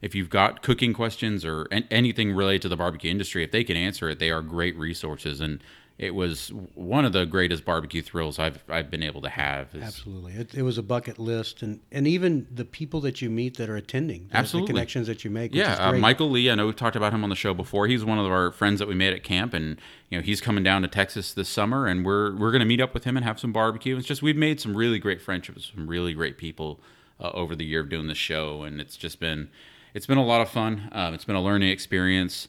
if 0.00 0.16
you've 0.16 0.30
got 0.30 0.62
cooking 0.62 0.92
questions 0.92 1.44
or 1.44 1.68
anything 1.90 2.32
related 2.32 2.62
to 2.62 2.68
the 2.68 2.76
barbecue 2.76 3.08
industry, 3.08 3.44
if 3.44 3.52
they 3.52 3.62
can 3.62 3.76
answer 3.76 4.08
it, 4.08 4.18
they 4.18 4.30
are 4.30 4.42
great 4.42 4.76
resources. 4.76 5.40
And 5.40 5.62
it 6.02 6.16
was 6.16 6.48
one 6.74 7.04
of 7.04 7.12
the 7.12 7.24
greatest 7.24 7.64
barbecue 7.64 8.02
thrills 8.02 8.38
I've 8.38 8.64
I've 8.68 8.90
been 8.90 9.04
able 9.04 9.22
to 9.22 9.28
have. 9.28 9.72
is- 9.74 9.82
Absolutely, 9.84 10.32
it, 10.32 10.52
it 10.54 10.62
was 10.62 10.76
a 10.76 10.82
bucket 10.82 11.18
list, 11.18 11.62
and 11.62 11.78
and 11.92 12.08
even 12.08 12.48
the 12.52 12.64
people 12.64 13.00
that 13.02 13.22
you 13.22 13.30
meet 13.30 13.56
that 13.58 13.70
are 13.70 13.76
attending, 13.76 14.26
the- 14.28 14.36
Absolutely. 14.36 14.66
the 14.66 14.72
connections 14.72 15.06
that 15.06 15.24
you 15.24 15.30
make. 15.30 15.52
which 15.52 15.60
Yeah, 15.60 15.74
uh. 15.74 15.92
Michael 15.92 16.28
Lee. 16.28 16.50
I 16.50 16.56
know 16.56 16.66
we've 16.66 16.74
talked 16.76 16.96
about 16.96 17.14
him 17.14 17.22
on 17.22 17.30
the 17.30 17.36
show 17.36 17.54
before. 17.54 17.86
He's 17.86 18.04
one 18.04 18.18
of 18.18 18.26
our 18.26 18.50
friends 18.50 18.80
that 18.80 18.88
we 18.88 18.94
made 18.96 19.12
at 19.12 19.22
camp, 19.22 19.54
and 19.54 19.80
you 20.10 20.18
know 20.18 20.22
he's 20.22 20.40
coming 20.40 20.64
down 20.64 20.82
to 20.82 20.88
Texas 20.88 21.32
this 21.32 21.48
summer, 21.48 21.86
and 21.86 22.04
we're 22.04 22.34
we're 22.36 22.50
going 22.50 22.60
to 22.60 22.66
meet 22.66 22.80
up 22.80 22.94
with 22.94 23.04
him 23.04 23.16
and 23.16 23.24
have 23.24 23.38
some 23.38 23.52
barbecue. 23.52 23.96
It's 23.96 24.06
just 24.06 24.22
we've 24.22 24.36
made 24.36 24.60
some 24.60 24.76
really 24.76 24.98
great 24.98 25.22
friendships, 25.22 25.56
with 25.68 25.76
some 25.76 25.86
really 25.86 26.14
great 26.14 26.36
people 26.36 26.80
uh, 27.20 27.30
over 27.32 27.54
the 27.54 27.64
year 27.64 27.80
of 27.80 27.88
doing 27.88 28.08
this 28.08 28.18
show, 28.18 28.62
and 28.64 28.80
it's 28.80 28.96
just 28.96 29.20
been 29.20 29.50
it's 29.94 30.06
been 30.06 30.18
a 30.18 30.24
lot 30.24 30.40
of 30.40 30.48
fun. 30.48 30.88
Um, 30.90 31.14
it's 31.14 31.24
been 31.24 31.36
a 31.36 31.42
learning 31.42 31.68
experience. 31.70 32.48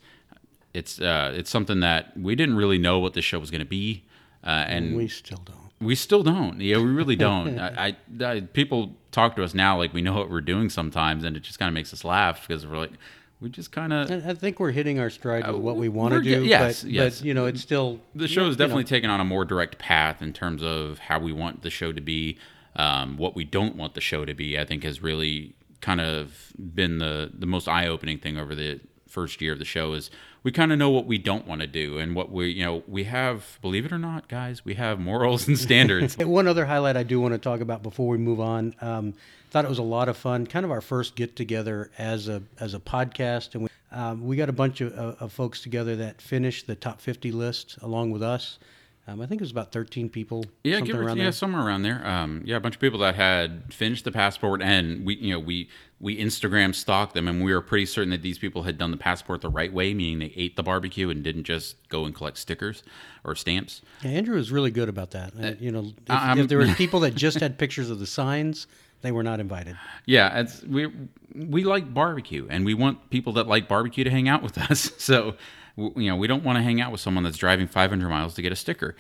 It's 0.74 1.00
uh, 1.00 1.34
it's 1.36 1.50
something 1.50 1.82
that 1.82 2.18
we 2.18 2.36
didn't 2.36 2.56
really 2.56 2.78
know 2.78 3.00
what 3.00 3.14
this 3.14 3.24
show 3.26 3.40
was 3.40 3.52
going 3.52 3.60
to 3.60 3.66
be, 3.66 4.04
uh, 4.44 4.50
and 4.68 4.96
we 4.96 5.08
still 5.08 5.42
don't. 5.46 5.72
we 5.80 5.94
still 5.96 6.24
don't. 6.24 6.60
Yeah, 6.60 6.78
we 6.78 6.86
really 6.86 7.16
don't. 7.16 7.60
I, 7.78 7.96
I, 8.20 8.26
I 8.26 8.42
people 8.42 8.96
talk 9.12 9.36
to 9.36 9.44
us 9.44 9.54
now 9.54 9.78
like 9.78 9.94
we 9.94 10.02
know 10.02 10.14
what 10.16 10.30
we're 10.32 10.42
doing 10.42 10.70
sometimes, 10.70 11.24
and 11.24 11.38
it 11.38 11.42
just 11.44 11.60
kind 11.60 11.68
of 11.68 11.74
makes 11.74 11.94
us 11.94 12.04
laugh 12.04 12.48
because 12.48 12.66
we're 12.66 12.78
like, 12.80 12.92
we 13.40 13.50
just 13.50 13.72
kind 13.72 13.94
of 13.94 14.10
I 14.28 14.34
think 14.34 14.60
we're 14.60 14.72
hitting 14.72 15.00
our 15.00 15.12
stride 15.12 15.46
with 15.46 15.56
Uh, 15.58 15.60
what 15.60 15.76
we 15.76 15.90
want 15.90 16.14
to 16.16 16.22
do. 16.22 16.44
yes, 16.44 16.82
but, 16.82 16.92
yes. 16.92 17.20
but 17.20 17.26
you 17.28 17.34
know, 17.36 17.46
it's 17.46 17.62
still 17.62 18.00
the 18.16 18.28
show 18.28 18.46
has 18.46 18.54
you 18.54 18.58
know, 18.58 18.66
definitely 18.66 18.84
taken 18.86 19.10
on 19.12 19.20
a 19.20 19.26
more 19.26 19.46
direct 19.46 19.78
path 19.78 20.22
in 20.24 20.34
terms 20.34 20.64
of 20.64 20.98
how 21.00 21.20
we 21.20 21.32
want 21.32 21.62
the 21.62 21.70
show 21.70 21.92
to 21.92 22.02
be. 22.02 22.38
Um, 22.76 23.18
what 23.18 23.36
we 23.36 23.44
don't 23.44 23.76
want 23.76 23.94
the 23.94 24.02
show 24.02 24.26
to 24.26 24.34
be, 24.34 24.58
I 24.58 24.66
think, 24.66 24.84
has 24.84 25.04
really 25.04 25.54
kind 25.82 26.02
of 26.02 26.52
been 26.58 26.98
the 26.98 27.30
the 27.38 27.46
most 27.46 27.68
eye 27.68 27.86
opening 27.86 28.18
thing 28.18 28.40
over 28.40 28.56
the 28.56 28.80
first 29.14 29.42
year 29.42 29.54
of 29.54 29.60
the 29.60 29.66
show. 29.66 29.94
Is 29.94 30.10
we 30.42 30.52
kind 30.52 30.72
of 30.72 30.80
know 30.80 30.90
what 30.90 31.06
we 31.06 31.18
don't 31.18 31.48
want 31.48 31.62
to 31.62 31.68
do 31.68 32.00
and 32.00 32.16
what 32.16 32.32
we 32.32 32.50
you 32.50 32.66
know 32.66 32.84
we 32.88 33.06
have. 33.06 33.60
Believe 33.62 33.86
it 33.86 33.92
or 33.92 34.00
not, 34.00 34.28
guys, 34.28 34.66
we 34.66 34.74
have 34.74 35.00
morals 35.00 35.48
and 35.48 35.58
standards. 35.58 36.18
One 36.20 36.48
other 36.48 36.66
highlight 36.66 36.98
I 36.98 37.04
do 37.04 37.22
want 37.22 37.34
to 37.34 37.38
talk 37.38 37.62
about 37.62 37.84
before 37.84 38.08
we 38.08 38.18
move 38.18 38.40
on. 38.40 38.76
Um, 38.82 39.14
thought 39.52 39.66
it 39.66 39.70
was 39.70 39.80
a 39.80 39.84
lot 39.84 40.10
of 40.10 40.18
fun. 40.18 40.48
Kind 40.48 40.66
of 40.66 40.72
our 40.72 40.82
first 40.82 41.16
get 41.16 41.36
together 41.36 41.92
as 41.98 42.28
a 42.28 42.42
as 42.60 42.74
a 42.74 42.80
podcast, 42.80 43.54
and 43.54 43.64
we, 43.64 43.70
um, 43.92 44.26
we 44.26 44.36
got 44.36 44.50
a 44.50 44.54
bunch 44.54 44.82
of, 44.82 44.92
of 44.94 45.32
folks 45.32 45.62
together 45.62 45.96
that 45.98 46.20
finished 46.20 46.66
the 46.66 46.76
top 46.76 47.00
50 47.00 47.32
list 47.32 47.78
along 47.82 48.12
with 48.12 48.24
us. 48.24 48.58
Um, 49.06 49.20
I 49.20 49.26
think 49.26 49.42
it 49.42 49.44
was 49.44 49.52
about 49.52 49.74
13 49.74 50.08
people. 50.08 50.46
Yeah, 50.64 50.80
give 50.80 50.96
or, 50.96 51.04
around 51.04 51.18
yeah, 51.18 51.24
there. 51.24 51.32
somewhere 51.34 51.66
around 51.66 51.84
there. 51.84 52.06
Um, 52.08 52.42
yeah, 52.46 52.56
a 52.56 52.60
bunch 52.62 52.76
of 52.76 52.82
people 52.82 53.00
that 53.00 53.16
had 53.16 53.74
finished 53.74 54.06
the 54.06 54.14
passport, 54.14 54.62
and 54.62 55.06
we, 55.06 55.16
you 55.16 55.34
know, 55.34 55.40
we 55.40 55.70
we 56.00 56.18
Instagram 56.18 56.74
stalked 56.74 57.14
them, 57.14 57.28
and 57.28 57.44
we 57.44 57.54
were 57.54 57.62
pretty 57.62 57.86
certain 57.86 58.12
that 58.12 58.22
these 58.22 58.38
people 58.38 58.64
had 58.64 58.78
done 58.78 58.92
the 58.92 58.98
passport 58.98 59.42
the 59.42 59.50
right 59.50 59.74
way, 59.74 59.94
meaning 59.94 60.20
they 60.20 60.34
ate 60.38 60.56
the 60.56 60.64
barbecue 60.64 61.10
and 61.10 61.22
didn't 61.22 61.44
just 61.44 61.76
go 61.90 62.06
and 62.06 62.16
collect 62.16 62.38
stickers 62.38 62.84
or 63.26 63.36
stamps. 63.36 63.82
Yeah, 64.04 64.12
Andrew 64.12 64.36
was 64.36 64.52
really 64.52 64.72
good 64.72 64.88
about 64.88 65.12
that. 65.12 65.34
Uh, 65.38 65.52
you 65.60 65.72
know, 65.72 65.92
if, 66.10 66.38
if 66.40 66.48
there 66.48 66.58
were 66.58 66.68
people 66.76 67.02
that 67.02 67.14
just 67.14 67.42
had 67.42 67.58
pictures 67.58 67.90
of 67.90 68.00
the 68.00 68.08
signs, 68.08 68.68
they 69.02 69.12
were 69.12 69.24
not 69.24 69.42
invited. 69.42 69.78
Yeah, 70.06 70.40
it's 70.40 70.64
we 70.64 70.90
we 71.36 71.66
like 71.66 71.94
barbecue, 71.94 72.48
and 72.50 72.66
we 72.66 72.74
want 72.74 73.10
people 73.10 73.34
that 73.34 73.48
like 73.48 73.68
barbecue 73.68 74.06
to 74.06 74.10
hang 74.10 74.30
out 74.30 74.42
with 74.42 74.58
us. 74.58 74.92
So, 75.04 75.36
you 75.78 76.08
know, 76.10 76.16
we 76.16 76.28
don't 76.28 76.44
want 76.44 76.58
to 76.58 76.64
hang 76.64 76.82
out 76.82 76.92
with 76.92 77.02
someone 77.02 77.24
that's 77.24 77.38
driving 77.38 77.68
500 77.68 78.10
miles 78.10 78.34
to 78.36 78.42
get 78.42 78.52
a 78.52 78.56
sticker. 78.56 78.96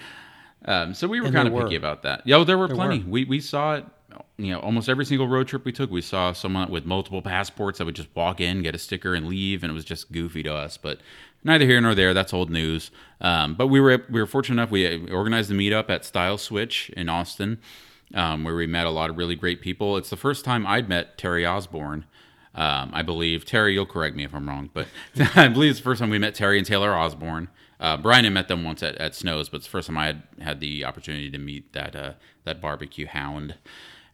Um, 0.65 0.94
so 0.94 1.08
we 1.08 1.20
were 1.20 1.27
And 1.27 1.36
kind 1.36 1.48
of 1.48 1.53
were. 1.53 1.63
picky 1.63 1.75
about 1.75 2.03
that. 2.03 2.22
Yeah, 2.25 2.38
oh, 2.38 2.44
there 2.44 2.58
were 2.58 2.68
There 2.68 2.75
plenty. 2.75 3.00
were. 3.03 3.10
We 3.10 3.25
we 3.25 3.39
saw 3.39 3.75
it. 3.75 3.86
You 4.38 4.51
know, 4.53 4.60
almost 4.60 4.89
every 4.89 5.06
single 5.06 5.27
road 5.27 5.48
trip 5.48 5.65
we 5.65 5.72
took, 5.72 5.89
we 5.89 6.01
saw 6.01 6.34
someone 6.34 6.70
with 6.70 6.86
multiple 6.86 7.22
passports 7.24 7.80
that 7.80 7.86
would 7.86 7.96
just 7.96 8.10
walk 8.15 8.39
in, 8.39 8.62
get 8.62 8.75
a 8.75 8.77
sticker, 8.77 9.15
and 9.15 9.27
leave, 9.27 9.63
and 9.63 9.72
it 9.72 9.74
was 9.74 9.86
just 9.86 10.12
goofy 10.12 10.44
to 10.44 10.53
us. 10.53 10.77
But 10.77 11.00
neither 11.44 11.65
here 11.65 11.82
nor 11.82 11.96
there. 11.96 12.13
That's 12.13 12.32
old 12.32 12.51
news. 12.51 12.92
Um, 13.22 13.56
but 13.56 13.68
we 13.68 13.80
were 13.80 14.03
we 14.10 14.20
were 14.22 14.27
fortunate 14.27 14.62
enough. 14.62 14.70
We 14.72 15.10
organized 15.12 15.50
the 15.50 15.56
meetup 15.56 15.89
at 15.89 16.06
Stiles 16.06 16.44
Switch 16.44 16.89
in 16.96 17.10
Austin 17.10 17.60
um, 18.13 18.44
where 18.44 18.56
we 18.56 18.68
met 18.68 18.86
a 18.86 18.92
lot 18.92 19.10
of 19.10 19.18
really 19.18 19.36
great 19.36 19.62
people. 19.62 19.98
It's 19.98 20.10
the 20.12 20.18
first 20.18 20.46
time 20.46 20.65
I'd 20.68 20.88
met 20.88 21.18
Terry 21.18 21.46
Osborne. 21.46 22.06
Um, 22.55 22.91
I 22.93 23.01
believe 23.01 23.45
Terry, 23.45 23.74
you'll 23.74 23.86
correct 23.86 24.15
me 24.15 24.24
if 24.24 24.33
I'm 24.36 24.48
wrong, 24.48 24.69
but 24.74 24.88
I 25.36 25.48
believe 25.48 25.72
it's 25.72 25.79
the 25.79 25.83
first 25.83 26.00
time 26.00 26.10
we 26.10 26.19
met 26.19 26.36
Terry 26.36 26.57
and 26.57 26.67
Taylor 26.67 26.93
Osborne. 26.93 27.48
Uh, 27.79 27.98
Brian 27.98 28.24
had 28.24 28.33
met 28.33 28.48
them 28.48 28.63
once 28.63 28.83
at, 28.83 28.95
at 28.95 29.15
Snows, 29.15 29.50
but 29.50 29.57
it's 29.57 29.65
the 29.65 29.72
first 29.72 29.88
time 29.88 29.98
I 29.98 30.05
had 30.05 30.24
had 30.39 30.60
the 30.60 30.86
opportunity 30.86 31.29
to 31.31 31.38
meet 31.38 31.74
that 31.74 31.95
uh, 31.95 32.13
that 32.43 32.62
barbecue 32.62 33.07
hound. 33.07 33.55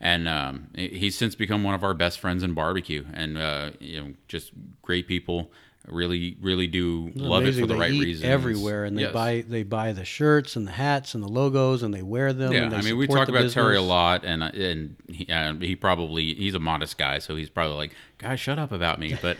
And 0.02 0.30
um, 0.30 0.70
he's 0.76 1.18
since 1.18 1.36
become 1.36 1.64
one 1.64 1.76
of 1.76 1.84
our 1.84 1.94
best 1.94 2.20
friends 2.20 2.42
in 2.42 2.54
barbecue, 2.54 3.06
and 3.14 3.38
uh, 3.38 3.72
you 3.80 4.00
know, 4.00 4.14
just 4.28 4.52
great 4.82 5.08
people. 5.08 5.52
Really, 5.92 6.38
really 6.42 6.68
do 6.68 7.12
love 7.16 7.46
it 7.46 7.56
for 7.56 7.66
the 7.66 7.76
right 7.76 7.92
reasons. 7.92 8.24
everywhere, 8.26 8.86
and 8.86 8.98
they 8.98 9.04
Yes. 9.04 9.14
buy 9.14 9.44
they 9.48 9.64
buy 9.64 9.92
the 9.94 10.06
shirts 10.06 10.56
and 10.56 10.68
the 10.68 10.72
hats 10.72 11.14
and 11.14 11.24
the 11.24 11.28
logos, 11.28 11.84
and 11.84 11.94
they 11.94 12.02
wear 12.02 12.32
them. 12.34 12.52
Yeah, 12.54 12.64
and 12.64 12.72
they 12.72 12.78
I 12.78 12.82
mean, 12.82 12.98
we 12.98 13.08
talk 13.08 13.28
about 13.28 13.50
Terry 13.52 13.76
a 13.78 13.82
lot, 13.82 14.24
and 14.24 14.44
uh, 14.44 14.52
and 14.54 14.96
he, 15.08 15.28
uh, 15.32 15.54
he 15.56 15.76
probably 15.76 16.34
he's 16.36 16.54
a 16.56 16.60
modest 16.60 16.98
guy, 16.98 17.20
so 17.20 17.36
he's 17.36 17.50
probably 17.50 17.76
like, 17.78 17.92
"Guys, 18.18 18.40
shut 18.40 18.60
up 18.60 18.72
about 18.72 19.00
me." 19.00 19.18
But 19.22 19.38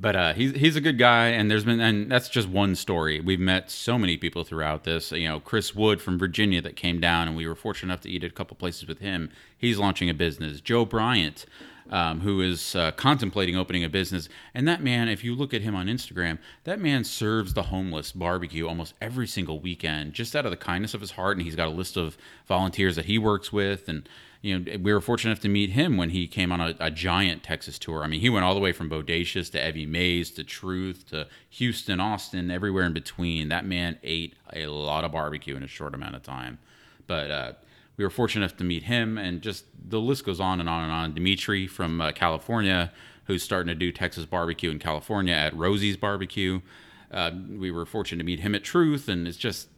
but 0.00 0.16
uh, 0.16 0.32
he's 0.32 0.52
he's 0.52 0.76
a 0.76 0.80
good 0.80 0.98
guy, 0.98 1.28
and 1.28 1.50
there's 1.50 1.64
been 1.64 1.80
and 1.80 2.10
that's 2.10 2.28
just 2.28 2.48
one 2.48 2.74
story. 2.74 3.20
We've 3.20 3.38
met 3.40 3.70
so 3.70 3.98
many 3.98 4.16
people 4.16 4.44
throughout 4.44 4.84
this. 4.84 5.12
You 5.12 5.28
know, 5.28 5.40
Chris 5.40 5.74
Wood 5.74 6.00
from 6.00 6.18
Virginia 6.18 6.62
that 6.62 6.74
came 6.76 7.00
down, 7.00 7.28
and 7.28 7.36
we 7.36 7.46
were 7.46 7.54
fortunate 7.54 7.92
enough 7.92 8.00
to 8.02 8.10
eat 8.10 8.24
at 8.24 8.30
a 8.30 8.34
couple 8.34 8.56
places 8.56 8.86
with 8.88 9.00
him. 9.00 9.30
He's 9.56 9.78
launching 9.78 10.08
a 10.08 10.14
business. 10.14 10.60
Joe 10.60 10.84
Bryant. 10.84 11.44
Um, 11.92 12.20
who 12.20 12.40
is 12.40 12.76
uh, 12.76 12.92
contemplating 12.92 13.56
opening 13.56 13.82
a 13.82 13.88
business. 13.88 14.28
And 14.54 14.68
that 14.68 14.80
man, 14.80 15.08
if 15.08 15.24
you 15.24 15.34
look 15.34 15.52
at 15.52 15.62
him 15.62 15.74
on 15.74 15.88
Instagram, 15.88 16.38
that 16.62 16.78
man 16.78 17.02
serves 17.02 17.52
the 17.52 17.64
homeless 17.64 18.12
barbecue 18.12 18.68
almost 18.68 18.94
every 19.00 19.26
single 19.26 19.58
weekend, 19.58 20.12
just 20.12 20.36
out 20.36 20.44
of 20.44 20.52
the 20.52 20.56
kindness 20.56 20.94
of 20.94 21.00
his 21.00 21.10
heart. 21.10 21.36
And 21.36 21.44
he's 21.44 21.56
got 21.56 21.66
a 21.66 21.72
list 21.72 21.96
of 21.96 22.16
volunteers 22.46 22.94
that 22.94 23.06
he 23.06 23.18
works 23.18 23.52
with. 23.52 23.88
And, 23.88 24.08
you 24.40 24.56
know, 24.56 24.76
we 24.80 24.92
were 24.92 25.00
fortunate 25.00 25.32
enough 25.32 25.42
to 25.42 25.48
meet 25.48 25.70
him 25.70 25.96
when 25.96 26.10
he 26.10 26.28
came 26.28 26.52
on 26.52 26.60
a, 26.60 26.76
a 26.78 26.92
giant 26.92 27.42
Texas 27.42 27.76
tour. 27.76 28.04
I 28.04 28.06
mean, 28.06 28.20
he 28.20 28.30
went 28.30 28.44
all 28.44 28.54
the 28.54 28.60
way 28.60 28.70
from 28.70 28.88
Bodacious 28.88 29.50
to 29.50 29.58
Evie 29.58 29.84
Mae's 29.84 30.30
to 30.30 30.44
Truth 30.44 31.08
to 31.10 31.26
Houston, 31.48 31.98
Austin, 31.98 32.52
everywhere 32.52 32.84
in 32.84 32.92
between. 32.92 33.48
That 33.48 33.66
man 33.66 33.98
ate 34.04 34.36
a 34.52 34.66
lot 34.68 35.02
of 35.02 35.10
barbecue 35.10 35.56
in 35.56 35.64
a 35.64 35.66
short 35.66 35.96
amount 35.96 36.14
of 36.14 36.22
time. 36.22 36.60
But, 37.08 37.30
uh, 37.32 37.52
we 38.00 38.04
were 38.04 38.08
fortunate 38.08 38.46
enough 38.46 38.56
to 38.56 38.64
meet 38.64 38.84
him, 38.84 39.18
and 39.18 39.42
just 39.42 39.66
the 39.90 40.00
list 40.00 40.24
goes 40.24 40.40
on 40.40 40.58
and 40.58 40.70
on 40.70 40.84
and 40.84 40.90
on. 40.90 41.12
Dimitri 41.12 41.66
from 41.66 42.00
uh, 42.00 42.12
California, 42.12 42.90
who's 43.26 43.42
starting 43.42 43.68
to 43.68 43.74
do 43.74 43.92
Texas 43.92 44.24
barbecue 44.24 44.70
in 44.70 44.78
California 44.78 45.34
at 45.34 45.54
Rosie's 45.54 45.98
Barbecue. 45.98 46.62
Uh, 47.10 47.30
we 47.58 47.70
were 47.70 47.84
fortunate 47.84 48.16
to 48.16 48.24
meet 48.24 48.40
him 48.40 48.54
at 48.54 48.64
Truth, 48.64 49.10
and 49.10 49.28
it's 49.28 49.36
just 49.36 49.68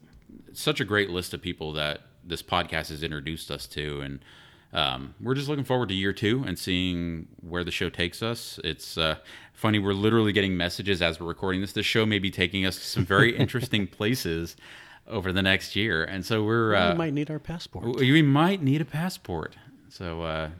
such 0.53 0.79
a 0.79 0.85
great 0.85 1.11
list 1.11 1.35
of 1.35 1.43
people 1.43 1.73
that 1.73 2.03
this 2.23 2.45
podcast 2.45 2.91
has 2.91 3.03
introduced 3.03 3.51
us 3.51 3.67
to, 3.67 4.01
and 4.03 4.25
um, 4.73 5.17
we're 5.21 5.35
just 5.35 5.49
looking 5.49 5.65
forward 5.65 5.89
to 5.89 5.95
year 5.97 6.13
two 6.13 6.45
and 6.47 6.57
seeing 6.57 7.27
where 7.41 7.65
the 7.65 7.73
show 7.73 7.91
takes 7.91 8.23
us. 8.23 8.61
It's 8.63 8.97
uh, 8.97 9.17
funny; 9.53 9.81
we're 9.81 9.95
literally 9.95 10.31
getting 10.31 10.57
messages 10.57 11.03
as 11.03 11.19
we're 11.19 11.27
recording 11.27 11.61
this. 11.61 11.73
This 11.73 11.87
show 11.87 12.07
may 12.07 12.21
be 12.21 12.31
taking 12.31 12.65
us 12.67 12.77
to 12.77 12.85
some 12.85 13.05
very 13.05 13.37
interesting 13.45 13.89
places 13.89 14.55
over 15.07 15.33
the 15.33 15.43
next 15.43 15.77
year, 15.77 16.05
and 16.05 16.25
so 16.25 16.45
we're 16.45 16.75
uh, 16.75 16.93
we 16.93 16.99
might 16.99 17.13
need 17.13 17.31
our 17.31 17.39
passport. 17.39 17.97
we 17.97 18.23
might 18.23 18.63
need 18.63 18.81
a 18.81 18.85
passport. 18.85 19.57
So 19.89 20.23
uh, 20.23 20.51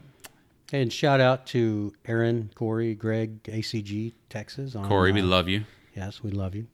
And 0.71 0.93
shout 0.93 1.19
out 1.19 1.47
to 1.47 1.93
Aaron, 2.05 2.51
Corey, 2.55 2.93
Greg, 2.93 3.43
ACG, 3.43 4.13
Texas. 4.29 4.75
On, 4.75 4.87
Corey, 4.87 5.11
we 5.11 5.21
uh, 5.21 5.25
love 5.25 5.47
you. 5.47 5.63
Yes, 5.95 6.21
we 6.21 6.31
love 6.31 6.55
you. 6.55 6.67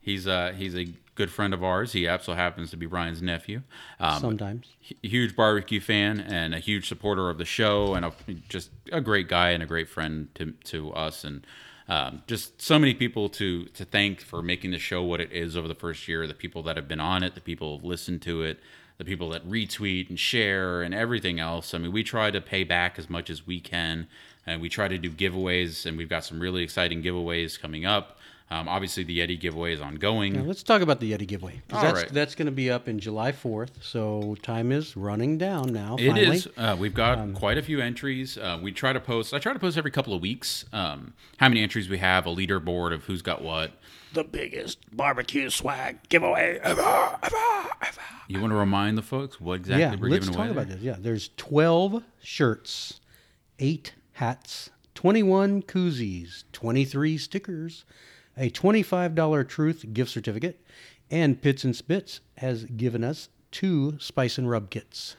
He's 0.00 0.26
uh, 0.26 0.52
he's 0.56 0.76
a 0.76 0.86
good 1.16 1.30
friend 1.30 1.52
of 1.52 1.64
ours. 1.64 1.92
He 1.92 2.06
also 2.06 2.34
happens 2.34 2.70
to 2.70 2.76
be 2.76 2.86
Brian's 2.86 3.22
nephew. 3.22 3.62
Um, 3.98 4.20
Sometimes. 4.20 4.68
huge 5.02 5.34
barbecue 5.34 5.80
fan 5.80 6.20
and 6.20 6.54
a 6.54 6.58
huge 6.58 6.86
supporter 6.88 7.28
of 7.30 7.38
the 7.38 7.44
show 7.44 7.94
and 7.94 8.04
a, 8.04 8.12
just 8.48 8.70
a 8.92 9.00
great 9.00 9.26
guy 9.26 9.50
and 9.50 9.62
a 9.62 9.66
great 9.66 9.88
friend 9.88 10.28
to, 10.34 10.52
to 10.64 10.92
us 10.92 11.24
and 11.24 11.44
um, 11.88 12.22
just 12.26 12.60
so 12.60 12.78
many 12.78 12.94
people 12.94 13.28
to 13.30 13.66
to 13.66 13.84
thank 13.84 14.20
for 14.20 14.42
making 14.42 14.72
the 14.72 14.78
show 14.78 15.02
what 15.02 15.20
it 15.20 15.32
is 15.32 15.56
over 15.56 15.68
the 15.68 15.74
first 15.74 16.08
year 16.08 16.26
the 16.26 16.34
people 16.34 16.62
that 16.64 16.76
have 16.76 16.88
been 16.88 17.00
on 17.00 17.22
it 17.22 17.34
the 17.34 17.40
people 17.40 17.76
who've 17.76 17.84
listened 17.84 18.22
to 18.22 18.42
it 18.42 18.58
the 18.98 19.04
people 19.04 19.30
that 19.30 19.48
retweet 19.48 20.08
and 20.08 20.18
share 20.18 20.82
and 20.82 20.94
everything 20.94 21.38
else. 21.38 21.74
I 21.74 21.78
mean 21.78 21.92
we 21.92 22.02
try 22.02 22.30
to 22.30 22.40
pay 22.40 22.64
back 22.64 22.98
as 22.98 23.10
much 23.10 23.30
as 23.30 23.46
we 23.46 23.60
can 23.60 24.08
and 24.46 24.60
we 24.60 24.68
try 24.68 24.88
to 24.88 24.98
do 24.98 25.10
giveaways 25.10 25.86
and 25.86 25.96
we've 25.98 26.08
got 26.08 26.24
some 26.24 26.40
really 26.40 26.62
exciting 26.62 27.02
giveaways 27.02 27.60
coming 27.60 27.84
up 27.84 28.15
um, 28.48 28.68
obviously 28.68 29.02
the 29.02 29.18
yeti 29.18 29.38
giveaway 29.38 29.72
is 29.72 29.80
ongoing 29.80 30.34
Now, 30.34 30.42
let's 30.42 30.62
talk 30.62 30.80
about 30.80 31.00
the 31.00 31.12
Yeti 31.12 31.26
giveaway. 31.26 31.62
All 31.72 31.82
that's 31.82 32.02
right. 32.02 32.12
that's 32.12 32.36
going 32.36 32.46
to 32.46 32.52
be 32.52 32.70
up 32.70 32.86
in 32.86 33.00
July 33.00 33.32
4th. 33.32 33.70
So 33.82 34.36
time 34.42 34.70
is 34.70 34.96
running 34.96 35.36
down 35.36 35.72
now. 35.72 35.96
It 35.98 36.08
finally. 36.08 36.36
is. 36.36 36.48
Uh, 36.56 36.76
we've 36.78 36.94
got 36.94 37.34
quite 37.34 37.58
a 37.58 37.62
few 37.62 37.80
entries. 37.80 38.38
Uh, 38.38 38.58
we 38.62 38.70
try 38.70 38.92
to 38.92 39.00
post. 39.00 39.34
I 39.34 39.38
try 39.40 39.52
to 39.52 39.58
post 39.58 39.76
every 39.76 39.90
couple 39.90 40.14
of 40.14 40.22
weeks. 40.22 40.64
Um, 40.72 41.14
how 41.38 41.48
many 41.48 41.62
entries 41.62 41.88
we 41.88 41.98
have, 41.98 42.24
a 42.26 42.30
leaderboard 42.30 42.94
of 42.94 43.04
who's 43.04 43.22
got 43.22 43.42
what. 43.42 43.72
the 44.12 44.22
biggest 44.22 44.78
barbecue 44.96 45.50
swag 45.50 46.08
giveaway 46.08 46.60
ever, 46.62 47.18
ever, 47.22 47.36
ever. 47.82 48.00
You 48.28 48.40
want 48.40 48.52
to 48.52 48.56
remind 48.56 48.96
the 48.96 49.02
folks 49.02 49.40
what 49.40 49.54
exactly 49.54 49.80
yeah, 49.82 49.90
we're 49.90 50.08
giving 50.08 50.10
away? 50.10 50.18
let's 50.18 50.28
talk 50.28 50.38
away? 50.38 50.50
about 50.50 50.68
this. 50.68 50.80
Yeah, 50.80 50.96
there's 50.98 51.30
12 51.36 52.02
shirts, 52.22 53.00
8 53.58 53.92
hats, 54.12 54.70
21 54.94 55.62
koozies, 55.62 56.44
23 56.52 57.18
stickers, 57.18 57.84
a 58.36 58.50
$25 58.50 59.48
Truth 59.48 59.86
gift 59.92 60.10
certificate, 60.10 60.60
and 61.10 61.40
Pits 61.40 61.64
and 61.64 61.74
Spits 61.74 62.20
has 62.38 62.64
given 62.64 63.02
us 63.04 63.28
two 63.50 63.96
Spice 63.98 64.38
and 64.38 64.50
Rub 64.50 64.70
kits. 64.70 65.16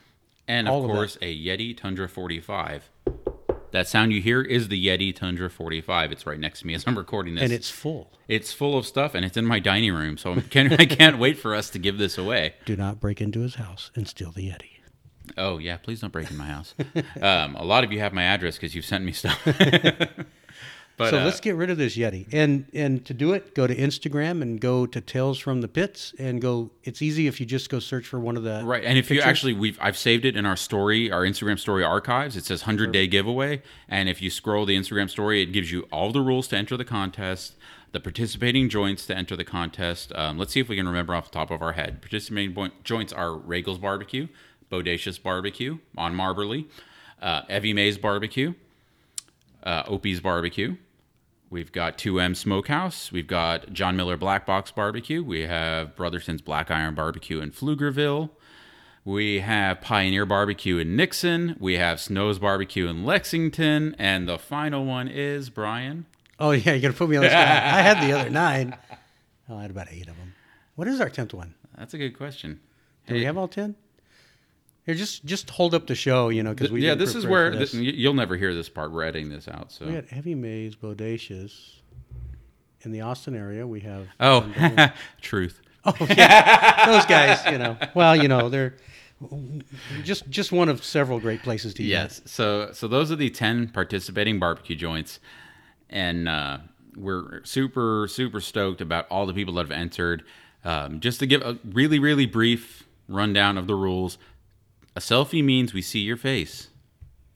And 0.47 0.67
of 0.67 0.74
All 0.74 0.86
of 0.86 0.91
course, 0.91 1.17
a 1.21 1.36
Yeti 1.36 1.75
Tundra 1.75 2.07
45. 2.07 2.89
That 3.71 3.88
sound 3.88 4.13
you 4.13 4.21
hear 4.21 4.41
is 4.41 4.69
the 4.69 4.88
Yeti 4.88 5.13
Tundra 5.13 5.50
45. 5.50 6.12
It's 6.13 6.25
right 6.25 6.39
next 6.39 6.62
to 6.62 6.67
me 6.67 6.74
as 6.74 6.86
I'm 6.88 6.97
recording 6.97 7.36
this. 7.36 7.43
And 7.43 7.51
it's 7.51 7.69
full. 7.69 8.13
it's 8.29 8.53
full 8.53 8.77
of 8.77 8.86
stuff, 8.86 9.13
and 9.13 9.25
it's 9.25 9.36
in 9.36 9.45
my 9.45 9.59
dining 9.59 9.93
room. 9.93 10.17
So 10.17 10.33
I 10.33 10.39
can't, 10.50 10.79
I 10.79 10.86
can't 10.86 11.17
wait 11.19 11.38
for 11.38 11.53
us 11.53 11.69
to 11.71 11.79
give 11.79 11.97
this 11.97 12.17
away. 12.17 12.53
Do 12.65 12.77
not 12.77 13.00
break 13.01 13.19
into 13.19 13.41
his 13.41 13.55
house 13.55 13.91
and 13.93 14.07
steal 14.07 14.31
the 14.31 14.47
Yeti. 14.50 14.69
Oh 15.38 15.57
yeah, 15.57 15.75
please 15.77 16.00
don't 16.00 16.13
break 16.13 16.31
in 16.31 16.38
my 16.38 16.45
house. 16.45 16.74
um, 17.21 17.55
a 17.55 17.63
lot 17.63 17.83
of 17.83 17.91
you 17.91 18.00
have 18.00 18.13
my 18.13 18.24
address 18.24 18.55
because 18.55 18.74
you've 18.74 18.86
sent 18.86 19.03
me 19.03 19.12
stuff. 19.12 19.38
But, 20.98 21.12
so 21.12 21.20
uh, 21.20 21.25
let's 21.25 21.39
get 21.39 21.56
rid 21.56 21.70
of 21.70 21.77
this 21.77 21.96
Yeti. 21.96 22.27
And 22.34 22.66
and 22.74 23.06
to 23.06 23.13
do 23.13 23.34
it, 23.34 23.54
go 23.54 23.68
to 23.68 23.75
Instagram 23.75 24.42
and 24.42 24.60
go 24.60 24.88
to 24.88 25.00
Tales 25.00 25.38
from 25.38 25.62
the 25.62 25.68
Pits 25.68 26.12
and 26.18 26.42
go. 26.42 26.72
It's 26.84 27.04
easy 27.04 27.27
if 27.27 27.39
you 27.39 27.46
just 27.46 27.70
go 27.70 27.77
search 27.77 28.08
for 28.08 28.20
one 28.20 28.36
of 28.36 28.42
the 28.42 28.63
Right, 28.66 28.84
and 28.84 28.98
if 28.98 29.12
you 29.12 29.22
actually, 29.22 29.54
we've 29.54 29.77
I've 29.80 29.96
saved 29.98 30.25
it 30.25 30.36
in 30.36 30.48
our 30.48 30.56
story, 30.56 31.12
our 31.12 31.22
Instagram 31.22 31.60
story 31.60 31.84
archives. 31.84 32.36
It 32.36 32.46
says 32.46 32.63
hundred 32.63 32.92
day 32.92 33.06
giveaway, 33.06 33.62
and 33.88 34.10
if 34.10 34.24
you 34.24 34.32
scroll 34.32 34.66
the 34.66 34.75
Instagram 34.75 35.08
story, 35.08 35.44
it 35.44 35.51
gives 35.54 35.72
you 35.72 35.88
all 35.92 36.12
the 36.12 36.22
rules 36.22 36.48
to 36.48 36.58
enter 36.58 36.75
the 36.75 36.86
contest, 36.86 37.54
the 37.92 38.00
participating 38.00 38.68
joints 38.68 39.06
to 39.06 39.16
enter 39.16 39.36
the 39.36 39.46
contest. 39.46 40.12
Um, 40.16 40.39
let's 40.39 40.51
see 40.51 40.62
if 40.62 40.68
we 40.68 40.75
can 40.75 40.88
remember 40.88 41.13
off 41.13 41.25
the 41.32 41.38
top 41.38 41.51
of 41.51 41.62
our 41.62 41.74
head. 41.74 42.01
Participating 42.01 42.56
point, 42.56 42.84
joints 42.84 43.13
are 43.13 43.30
Roegels 43.30 43.80
Barbecue, 43.80 44.30
Bodacious 44.72 45.22
Barbecue 45.22 45.77
on 45.96 46.16
Mobberly, 46.16 46.66
uh, 47.22 47.44
Evie 47.51 47.74
Mae's 47.74 48.00
Barbecue, 48.00 48.56
uh, 49.62 49.84
Opie's 49.86 50.22
Barbecue. 50.22 50.75
We've 51.50 51.72
got 51.72 51.98
2M 51.98 52.36
Smokehouse. 52.36 53.12
We've 53.12 53.27
got 53.27 53.72
John 53.72 53.96
Miller 53.96 54.18
Black 54.18 54.46
Box 54.46 54.72
Barbecue. 54.72 55.24
We 55.24 55.42
have 55.42 55.96
Brotherton's 55.96 56.42
Black 56.42 56.70
Iron 56.70 56.94
Barbecue 56.94 57.39
in 57.39 57.51
Pflugerville. 57.51 58.32
We 59.06 59.39
have 59.39 59.80
Pioneer 59.80 60.25
Barbecue 60.25 60.77
in 60.77 60.98
Nixon. 60.98 61.56
We 61.60 61.75
have 61.75 62.01
Snow's 62.01 62.39
Barbecue 62.39 62.88
in 62.88 63.06
Lexington. 63.06 63.96
And 63.98 64.27
the 64.27 64.38
final 64.38 64.84
one 64.84 65.08
is 65.08 65.50
Brian. 65.50 66.06
Oh 66.39 66.51
yeah, 66.51 66.74
you're 66.74 66.82
gonna 66.82 66.94
put 66.94 67.10
me 67.10 67.16
on 67.16 67.24
the 67.24 67.30
spot. 67.30 67.42
I 67.48 67.82
had 67.82 68.06
the 68.06 68.12
other 68.20 68.30
nine. 68.30 68.77
Oh, 69.50 69.58
I 69.58 69.62
had 69.62 69.72
about 69.72 69.88
eight 69.89 70.10
of 70.10 70.18
them. 70.18 70.36
What 70.75 70.89
is 70.89 71.00
our 71.00 71.10
tenth 71.10 71.34
one? 71.34 71.56
That's 71.77 71.94
a 71.94 71.98
good 71.98 72.18
question. 72.18 72.60
Do 73.08 73.13
we 73.13 73.24
have 73.24 73.38
all 73.38 73.48
ten? 73.48 73.75
Here, 74.88 74.96
just 74.96 75.25
just 75.25 75.50
hold 75.50 75.74
up 75.74 75.86
the 75.86 75.96
show, 75.96 76.29
you 76.29 76.44
know, 76.44 76.53
because 76.53 76.72
we 76.72 76.82
yeah, 76.82 76.96
this 76.96 77.13
is 77.13 77.27
where 77.27 77.53
this. 77.53 77.72
th- 77.72 77.96
you'll 77.96 78.13
never 78.13 78.38
hear 78.38 78.56
this 78.56 78.70
part. 78.70 78.94
We're 78.94 79.03
editing 79.03 79.27
this 79.29 79.50
out. 79.50 79.70
So 79.70 79.86
we 79.86 79.91
got 79.91 80.06
Evie 80.15 80.34
Mae's, 80.34 80.77
Bodacious. 80.77 81.74
In 82.84 82.94
the 82.94 83.01
Austin 83.01 83.36
area, 83.36 83.67
we 83.67 83.82
have 83.82 84.08
oh, 84.22 84.50
truth. 85.22 85.60
Oh 85.84 85.94
yeah. 86.10 86.86
those 86.86 87.06
guys. 87.06 87.46
You 87.51 87.58
know, 87.58 87.77
well, 87.96 88.15
you 88.15 88.29
know, 88.29 88.48
they're 88.48 88.75
just 90.03 90.29
just 90.29 90.53
one 90.53 90.70
of 90.70 90.82
several 90.82 91.20
great 91.20 91.44
places 91.44 91.74
to 91.74 91.84
eat. 91.84 91.88
Yes. 91.88 92.22
So 92.24 92.72
so 92.72 92.88
those 92.88 93.12
are 93.12 93.17
the 93.17 93.29
ten 93.29 93.67
participating 93.67 94.39
barbecue 94.39 94.77
joints, 94.77 95.20
and 95.89 96.29
uh, 96.29 96.60
we're 96.96 97.44
super 97.44 98.08
super 98.10 98.39
stoked 98.39 98.79
about 98.79 99.06
all 99.10 99.25
the 99.25 99.34
people 99.34 99.56
that 99.56 99.63
have 99.63 99.72
entered. 99.72 100.24
Um, 100.63 101.01
just 101.01 101.20
to 101.20 101.27
give 101.27 101.41
a 101.41 101.58
really 101.65 102.00
really 102.00 102.25
brief 102.25 102.88
rundown 103.10 103.58
of 103.58 103.67
the 103.67 103.75
rules, 103.75 104.17
a 104.98 105.00
selfie 105.00 105.44
means 105.44 105.75
we 105.75 105.82
see 105.84 106.00
your 106.00 106.18
face. 106.18 106.70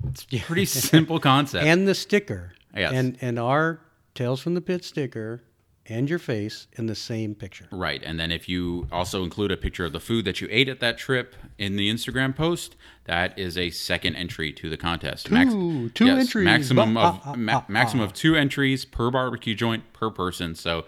It's 0.09 0.25
a 0.33 0.39
pretty 0.39 0.65
simple 0.65 1.19
concept. 1.31 1.63
and 1.63 1.87
the 1.87 1.93
sticker. 1.93 2.53
Yes. 2.75 2.91
And 2.91 3.17
and 3.21 3.37
our 3.37 3.79
Tales 4.15 4.41
from 4.41 4.55
the 4.55 4.61
Pit 4.61 4.83
sticker 4.83 5.43
and 5.85 6.09
your 6.09 6.17
face 6.19 6.67
in 6.73 6.87
the 6.87 6.95
same 6.95 7.35
picture. 7.35 7.67
Right. 7.71 8.01
And 8.03 8.19
then 8.19 8.31
if 8.31 8.49
you 8.49 8.87
also 8.91 9.23
include 9.23 9.51
a 9.51 9.57
picture 9.57 9.85
of 9.85 9.93
the 9.93 9.99
food 9.99 10.25
that 10.25 10.41
you 10.41 10.47
ate 10.49 10.69
at 10.69 10.79
that 10.79 10.97
trip 10.97 11.35
in 11.59 11.75
the 11.75 11.89
Instagram 11.91 12.35
post, 12.35 12.75
that 13.05 13.37
is 13.37 13.57
a 13.57 13.69
second 13.69 14.15
entry 14.15 14.51
to 14.53 14.69
the 14.69 14.77
contest. 14.77 15.27
Two- 15.27 15.89
two 15.89 16.07
entries. 16.07 16.45
Maximum 16.45 16.95
Bah, 16.95 17.09
of 17.09 17.21
ah, 17.25 17.33
ma- 17.35 17.53
ah, 17.57 17.65
maximum 17.67 18.01
ah. 18.01 18.05
of 18.05 18.13
two 18.13 18.35
entries 18.35 18.85
per 18.85 19.11
barbecue 19.11 19.53
joint 19.53 19.91
per 19.93 20.09
person. 20.09 20.55
So 20.55 20.85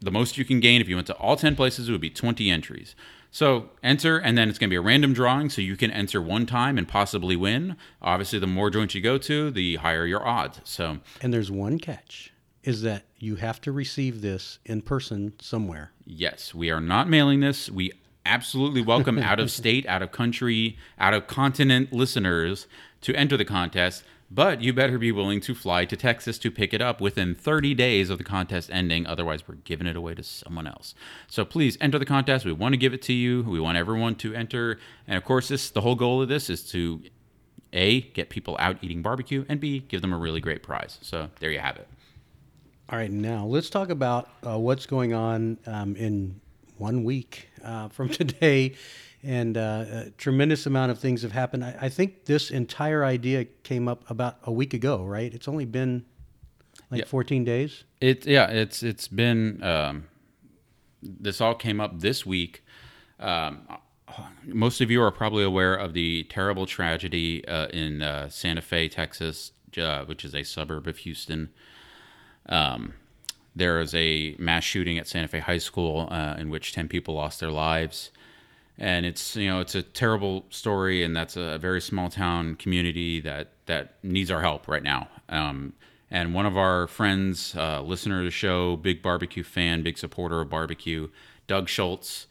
the 0.00 0.10
most 0.10 0.36
you 0.36 0.44
can 0.44 0.60
gain 0.60 0.80
if 0.82 0.88
you 0.88 0.96
went 0.96 1.06
to 1.06 1.14
all 1.16 1.36
10 1.36 1.56
places 1.56 1.90
would 1.90 2.00
be 2.00 2.10
20 2.10 2.50
entries. 2.50 2.94
So 3.34 3.70
enter, 3.82 4.16
and 4.16 4.38
then 4.38 4.48
it's 4.48 4.60
going 4.60 4.68
to 4.68 4.72
be 4.72 4.76
a 4.76 4.80
random 4.80 5.12
drawing. 5.12 5.50
So 5.50 5.60
you 5.60 5.76
can 5.76 5.90
enter 5.90 6.22
one 6.22 6.46
time 6.46 6.78
and 6.78 6.86
possibly 6.86 7.34
win. 7.34 7.76
Obviously, 8.00 8.38
the 8.38 8.46
more 8.46 8.70
joints 8.70 8.94
you 8.94 9.00
go 9.00 9.18
to, 9.18 9.50
the 9.50 9.74
higher 9.74 10.06
your 10.06 10.24
odds. 10.24 10.60
So 10.62 10.98
And 11.20 11.34
there's 11.34 11.50
one 11.50 11.80
catch 11.80 12.32
is 12.62 12.82
that 12.82 13.06
you 13.18 13.34
have 13.34 13.60
to 13.62 13.72
receive 13.72 14.20
this 14.20 14.60
in 14.64 14.82
person 14.82 15.32
somewhere. 15.40 15.90
Yes, 16.04 16.54
we 16.54 16.70
are 16.70 16.80
not 16.80 17.08
mailing 17.08 17.40
this. 17.40 17.68
We 17.68 17.90
absolutely 18.24 18.82
welcome 18.82 19.18
out 19.18 19.40
of 19.40 19.50
state, 19.60 19.84
out 19.86 20.00
of 20.00 20.12
country, 20.12 20.78
out 20.96 21.12
of 21.12 21.26
continent 21.26 21.92
listeners 21.92 22.68
to 23.00 23.16
enter 23.16 23.36
the 23.36 23.44
contest, 23.44 24.04
but 24.34 24.60
you 24.60 24.72
better 24.72 24.98
be 24.98 25.12
willing 25.12 25.40
to 25.40 25.54
fly 25.54 25.84
to 25.84 25.96
Texas 25.96 26.38
to 26.38 26.50
pick 26.50 26.74
it 26.74 26.82
up 26.82 27.00
within 27.00 27.34
30 27.34 27.72
days 27.74 28.10
of 28.10 28.18
the 28.18 28.24
contest 28.24 28.68
ending. 28.72 29.06
Otherwise, 29.06 29.46
we're 29.46 29.54
giving 29.54 29.86
it 29.86 29.94
away 29.94 30.14
to 30.14 30.24
someone 30.24 30.66
else. 30.66 30.94
So 31.28 31.44
please 31.44 31.78
enter 31.80 32.00
the 32.00 32.04
contest. 32.04 32.44
We 32.44 32.52
want 32.52 32.72
to 32.72 32.76
give 32.76 32.92
it 32.92 33.02
to 33.02 33.12
you. 33.12 33.42
We 33.44 33.60
want 33.60 33.78
everyone 33.78 34.16
to 34.16 34.34
enter. 34.34 34.78
And 35.06 35.16
of 35.16 35.24
course, 35.24 35.48
this 35.48 35.70
the 35.70 35.82
whole 35.82 35.94
goal 35.94 36.20
of 36.20 36.28
this 36.28 36.50
is 36.50 36.68
to 36.70 37.00
A, 37.72 38.00
get 38.00 38.28
people 38.28 38.56
out 38.58 38.78
eating 38.82 39.02
barbecue, 39.02 39.44
and 39.48 39.60
B, 39.60 39.80
give 39.80 40.02
them 40.02 40.12
a 40.12 40.18
really 40.18 40.40
great 40.40 40.64
prize. 40.64 40.98
So 41.00 41.30
there 41.38 41.52
you 41.52 41.60
have 41.60 41.76
it. 41.76 41.86
All 42.90 42.98
right, 42.98 43.10
now 43.10 43.46
let's 43.46 43.70
talk 43.70 43.88
about 43.88 44.28
uh, 44.46 44.58
what's 44.58 44.84
going 44.84 45.14
on 45.14 45.58
um, 45.66 45.96
in 45.96 46.40
one 46.76 47.04
week 47.04 47.48
uh, 47.62 47.88
from 47.88 48.08
today. 48.10 48.74
And 49.24 49.56
uh, 49.56 49.84
a 49.88 50.10
tremendous 50.18 50.66
amount 50.66 50.92
of 50.92 50.98
things 50.98 51.22
have 51.22 51.32
happened. 51.32 51.64
I, 51.64 51.76
I 51.82 51.88
think 51.88 52.26
this 52.26 52.50
entire 52.50 53.04
idea 53.04 53.44
came 53.62 53.88
up 53.88 54.08
about 54.10 54.36
a 54.44 54.52
week 54.52 54.74
ago, 54.74 55.02
right? 55.02 55.32
It's 55.32 55.48
only 55.48 55.64
been 55.64 56.04
like 56.90 57.00
Yeah. 57.00 57.06
14 57.06 57.42
days. 57.44 57.84
It 58.00 58.26
yeah, 58.26 58.48
it's 58.50 58.82
it's 58.82 59.08
been 59.08 59.62
um, 59.62 60.04
this 61.02 61.40
all 61.40 61.54
came 61.54 61.80
up 61.80 62.00
this 62.00 62.26
week. 62.26 62.62
Um, 63.18 63.66
most 64.46 64.80
of 64.80 64.90
you 64.90 65.02
are 65.02 65.10
probably 65.10 65.42
aware 65.42 65.74
of 65.74 65.94
the 65.94 66.24
terrible 66.24 66.66
tragedy 66.66 67.46
uh, 67.48 67.68
in 67.68 68.02
uh, 68.02 68.28
Santa 68.28 68.60
Fe, 68.60 68.88
Texas, 68.88 69.52
uh, 69.78 70.04
which 70.04 70.24
is 70.24 70.34
a 70.34 70.42
suburb 70.42 70.86
of 70.86 70.98
Houston. 70.98 71.48
Um, 72.48 72.94
there 73.56 73.80
is 73.80 73.94
a 73.94 74.36
mass 74.38 74.64
shooting 74.64 74.98
at 74.98 75.08
Santa 75.08 75.28
Fe 75.28 75.38
High 75.38 75.58
School 75.58 76.08
uh, 76.10 76.34
in 76.38 76.50
which 76.50 76.72
ten 76.72 76.88
people 76.88 77.14
lost 77.14 77.40
their 77.40 77.50
lives, 77.50 78.10
and 78.78 79.06
it's 79.06 79.36
you 79.36 79.48
know 79.48 79.60
it's 79.60 79.74
a 79.74 79.82
terrible 79.82 80.44
story, 80.50 81.04
and 81.04 81.14
that's 81.14 81.36
a 81.36 81.58
very 81.58 81.80
small 81.80 82.10
town 82.10 82.56
community 82.56 83.20
that 83.20 83.52
that 83.66 83.94
needs 84.02 84.30
our 84.30 84.40
help 84.40 84.68
right 84.68 84.82
now. 84.82 85.08
Um, 85.28 85.74
and 86.10 86.34
one 86.34 86.46
of 86.46 86.56
our 86.56 86.86
friends, 86.86 87.54
uh, 87.56 87.82
listener 87.82 88.20
to 88.20 88.24
the 88.24 88.30
show, 88.30 88.76
big 88.76 89.02
barbecue 89.02 89.42
fan, 89.42 89.82
big 89.82 89.98
supporter 89.98 90.40
of 90.40 90.50
barbecue, 90.50 91.08
Doug 91.46 91.68
Schultz. 91.68 92.26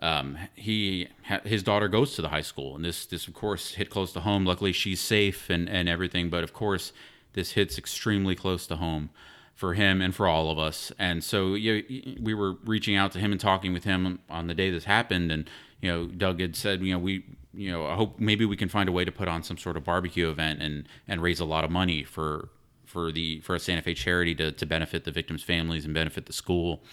Um, 0.00 0.38
he 0.54 1.08
his 1.44 1.62
daughter 1.62 1.88
goes 1.88 2.14
to 2.14 2.22
the 2.22 2.28
high 2.28 2.42
school, 2.42 2.76
and 2.76 2.84
this 2.84 3.06
this 3.06 3.26
of 3.26 3.34
course 3.34 3.74
hit 3.74 3.90
close 3.90 4.12
to 4.12 4.20
home. 4.20 4.44
Luckily, 4.44 4.72
she's 4.72 5.00
safe 5.00 5.50
and 5.50 5.68
and 5.68 5.88
everything, 5.88 6.28
but 6.28 6.44
of 6.44 6.52
course, 6.52 6.92
this 7.32 7.52
hits 7.52 7.78
extremely 7.78 8.34
close 8.34 8.66
to 8.66 8.76
home 8.76 9.10
for 9.58 9.74
him 9.74 10.00
and 10.00 10.14
for 10.14 10.28
all 10.28 10.52
of 10.52 10.58
us. 10.58 10.92
And 11.00 11.24
so 11.24 11.54
you, 11.54 12.16
we 12.20 12.32
were 12.32 12.52
reaching 12.64 12.94
out 12.94 13.10
to 13.10 13.18
him 13.18 13.32
and 13.32 13.40
talking 13.40 13.72
with 13.72 13.82
him 13.82 14.20
on 14.30 14.46
the 14.46 14.54
day 14.54 14.70
this 14.70 14.84
happened. 14.84 15.32
And 15.32 15.50
you 15.80 15.90
know, 15.90 16.06
Doug 16.06 16.40
had 16.40 16.54
said, 16.54 16.80
you 16.80 16.92
know, 16.92 17.00
we, 17.00 17.24
you 17.52 17.72
know, 17.72 17.84
I 17.84 17.96
hope 17.96 18.20
maybe 18.20 18.44
we 18.44 18.56
can 18.56 18.68
find 18.68 18.88
a 18.88 18.92
way 18.92 19.04
to 19.04 19.10
put 19.10 19.26
on 19.26 19.42
some 19.42 19.58
sort 19.58 19.76
of 19.76 19.82
barbecue 19.82 20.30
event 20.30 20.62
and 20.62 20.88
and 21.08 21.20
raise 21.20 21.40
a 21.40 21.44
lot 21.44 21.64
of 21.64 21.72
money 21.72 22.04
for 22.04 22.50
for 22.86 23.10
the 23.10 23.40
for 23.40 23.56
a 23.56 23.58
Santa 23.58 23.82
Fe 23.82 23.94
charity 23.94 24.32
to 24.36 24.52
to 24.52 24.64
benefit 24.64 25.02
the 25.02 25.10
victims' 25.10 25.42
families 25.42 25.84
and 25.84 25.92
benefit 25.92 26.26
the 26.26 26.32
school. 26.32 26.84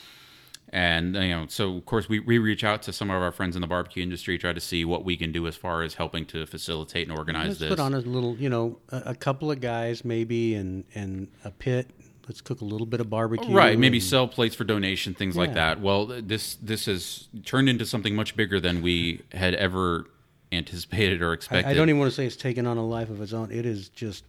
And 0.69 1.13
you 1.13 1.29
know, 1.29 1.45
so 1.47 1.77
of 1.77 1.85
course 1.85 2.09
we, 2.09 2.19
we 2.19 2.39
reach 2.39 2.63
out 2.63 2.81
to 2.83 2.93
some 2.93 3.11
of 3.11 3.21
our 3.21 3.31
friends 3.31 3.55
in 3.55 3.61
the 3.61 3.67
barbecue 3.67 4.01
industry, 4.01 4.39
try 4.39 4.53
to 4.53 4.59
see 4.59 4.85
what 4.85 5.05
we 5.05 5.15
can 5.17 5.31
do 5.31 5.45
as 5.45 5.55
far 5.55 5.83
as 5.83 5.93
helping 5.93 6.25
to 6.27 6.47
facilitate 6.47 7.07
and 7.07 7.15
organize 7.15 7.49
Let's 7.49 7.59
this. 7.59 7.69
put 7.69 7.79
on 7.79 7.93
a 7.93 7.99
little, 7.99 8.35
you 8.37 8.49
know, 8.49 8.79
a, 8.89 9.03
a 9.05 9.15
couple 9.15 9.51
of 9.51 9.61
guys 9.61 10.03
maybe 10.03 10.55
and, 10.55 10.83
and 10.95 11.27
a 11.43 11.51
pit. 11.51 11.91
Let's 12.27 12.41
cook 12.41 12.61
a 12.61 12.65
little 12.65 12.87
bit 12.87 12.99
of 13.01 13.09
barbecue. 13.09 13.53
Right, 13.53 13.77
maybe 13.77 13.99
sell 13.99 14.27
plates 14.27 14.55
for 14.55 14.63
donation, 14.63 15.13
things 15.13 15.37
like 15.37 15.53
that. 15.53 15.79
Well, 15.79 16.07
this 16.07 16.55
this 16.55 16.87
has 16.87 17.27
turned 17.45 17.69
into 17.69 17.85
something 17.85 18.15
much 18.15 18.35
bigger 18.35 18.59
than 18.59 18.81
we 18.81 19.21
had 19.31 19.53
ever 19.53 20.07
anticipated 20.51 21.21
or 21.21 21.33
expected. 21.33 21.69
I 21.69 21.73
don't 21.73 21.89
even 21.89 21.99
want 21.99 22.11
to 22.11 22.15
say 22.15 22.25
it's 22.25 22.35
taken 22.35 22.65
on 22.65 22.77
a 22.77 22.85
life 22.85 23.09
of 23.09 23.21
its 23.21 23.33
own. 23.33 23.51
It 23.51 23.65
is 23.65 23.89
just 23.89 24.23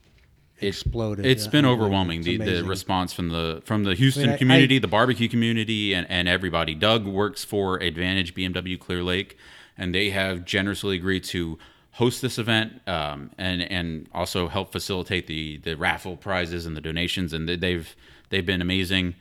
exploded. 0.61 1.25
It's 1.25 1.45
Yeah, 1.45 1.51
been 1.51 1.67
overwhelming 1.67 2.21
it's 2.21 2.27
the, 2.27 2.37
the 2.39 2.65
response 2.65 3.13
from 3.13 3.31
the 3.31 3.63
from 3.65 3.85
the 3.85 3.95
Houston 3.95 4.31
I- 4.31 4.35
I- 4.35 4.37
community, 4.37 4.79
the 4.79 4.89
barbecue 4.89 5.29
community, 5.29 5.95
and, 5.95 6.07
and 6.11 6.29
everybody. 6.29 6.75
Doug 6.75 7.07
works 7.07 7.45
for 7.45 7.79
Advantage 7.79 8.35
BMW 8.35 8.79
Clear 8.79 9.03
Lake, 9.03 9.39
and 9.79 9.95
they 9.95 10.11
have 10.11 10.45
generously 10.45 10.97
agreed 10.97 11.25
to 11.25 11.59
host 11.97 12.21
this 12.23 12.39
event 12.39 12.69
um, 12.87 13.31
and 13.39 13.63
and 13.63 14.07
also 14.13 14.49
help 14.49 14.71
facilitate 14.73 15.27
the 15.27 15.57
the 15.59 15.75
raffle 15.77 16.17
prizes 16.17 16.67
and 16.67 16.77
the 16.77 16.81
donations. 16.81 17.33
And 17.33 17.49
they- 17.49 17.57
they've 17.57 17.89
they've 18.31 18.47
been 18.47 18.63
amazing. 18.63 19.15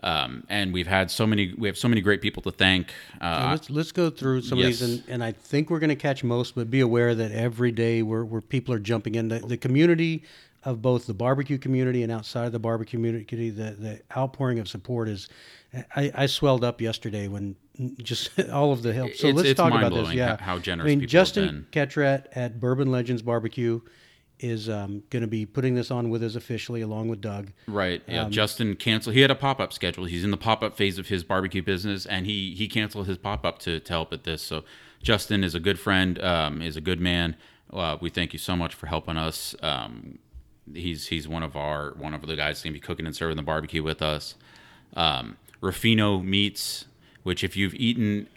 Um, 0.00 0.44
and 0.48 0.72
we've 0.72 0.86
had 0.86 1.10
so 1.10 1.26
many 1.26 1.54
we 1.58 1.66
have 1.66 1.76
so 1.76 1.88
many 1.88 2.00
great 2.00 2.20
people 2.20 2.40
to 2.42 2.52
thank. 2.52 2.90
So 3.20 3.26
Uh, 3.26 3.48
let's 3.50 3.68
let's 3.70 3.92
go 3.92 4.10
through 4.10 4.42
some 4.42 4.58
of 4.58 4.64
these, 4.64 4.80
and, 4.80 5.02
and 5.08 5.24
I 5.24 5.32
think 5.32 5.70
we're 5.70 5.80
going 5.80 5.88
to 5.98 6.02
catch 6.08 6.22
most, 6.22 6.54
but 6.54 6.70
be 6.70 6.78
aware 6.80 7.16
that 7.16 7.32
every 7.32 7.72
day 7.72 8.02
where, 8.02 8.24
where 8.24 8.40
people 8.40 8.72
are 8.74 8.78
jumping 8.78 9.16
in, 9.16 9.26
the, 9.28 9.40
the 9.40 9.56
community 9.56 10.22
of 10.64 10.82
both 10.82 11.06
the 11.06 11.14
barbecue 11.14 11.58
community 11.58 12.02
and 12.02 12.10
outside 12.12 12.46
of 12.46 12.52
the 12.52 12.58
barbecue 12.58 12.98
community, 12.98 13.50
the, 13.50 13.70
the 13.78 14.00
outpouring 14.16 14.58
of 14.58 14.68
support 14.68 15.08
is. 15.08 15.28
I, 15.94 16.10
I 16.14 16.26
swelled 16.26 16.64
up 16.64 16.80
yesterday 16.80 17.28
when 17.28 17.54
just 18.02 18.38
all 18.50 18.72
of 18.72 18.82
the 18.82 18.92
help. 18.94 19.14
So 19.14 19.28
It's- 19.28 19.36
let's 19.36 19.48
it's 19.50 19.56
talk 19.58 19.72
about 19.72 19.92
this. 19.92 20.12
Yeah, 20.12 20.36
how- 20.40 20.58
generous 20.58 20.90
I 20.90 20.96
mean, 20.96 21.06
Justin. 21.06 21.66
Ketrat 21.72 22.26
at 22.32 22.58
Bourbon 22.58 22.90
Legends 22.90 23.20
Barbecue 23.22 23.80
is 24.40 24.68
um, 24.68 25.02
going 25.10 25.20
to 25.22 25.26
be 25.28 25.44
putting 25.44 25.74
this 25.74 25.90
on 25.90 26.10
with 26.10 26.22
us 26.22 26.36
officially, 26.36 26.80
along 26.80 27.08
with 27.08 27.20
Doug. 27.20 27.52
Right. 27.66 28.02
Yeah. 28.06 28.22
Um, 28.22 28.30
Justin 28.30 28.76
canceled. 28.76 29.14
He 29.14 29.20
had 29.20 29.30
a 29.30 29.34
pop 29.34 29.60
up 29.60 29.72
schedule. 29.72 30.04
He's 30.04 30.24
in 30.24 30.30
the 30.30 30.36
pop 30.36 30.62
up 30.62 30.76
phase 30.76 30.96
of 30.98 31.08
his 31.08 31.24
barbecue 31.24 31.62
business, 31.62 32.06
and 32.06 32.24
he 32.24 32.54
he 32.54 32.68
canceled 32.68 33.06
his 33.06 33.18
pop 33.18 33.44
up 33.44 33.58
to, 33.60 33.80
to 33.80 33.92
help 33.92 34.12
at 34.12 34.24
this. 34.24 34.40
So 34.42 34.64
Justin 35.02 35.42
is 35.44 35.54
a 35.54 35.60
good 35.60 35.78
friend. 35.78 36.22
Um, 36.22 36.62
is 36.62 36.76
a 36.76 36.80
good 36.80 37.00
man. 37.00 37.36
Uh, 37.72 37.98
we 38.00 38.08
thank 38.10 38.32
you 38.32 38.38
so 38.38 38.56
much 38.56 38.74
for 38.74 38.86
helping 38.86 39.16
us. 39.18 39.54
Um, 39.60 40.18
he's 40.74 41.06
he's 41.06 41.28
one 41.28 41.42
of 41.42 41.56
our 41.56 41.92
one 41.94 42.14
of 42.14 42.26
the 42.26 42.36
guys 42.36 42.62
going 42.62 42.72
to 42.72 42.80
be 42.80 42.84
cooking 42.84 43.06
and 43.06 43.14
serving 43.14 43.36
the 43.36 43.42
barbecue 43.42 43.82
with 43.82 44.02
us. 44.02 44.34
Um, 44.94 45.36
Ruffino 45.60 46.20
Meats, 46.20 46.86
which 47.22 47.42
if 47.44 47.56
you've 47.56 47.74
eaten 47.74 48.28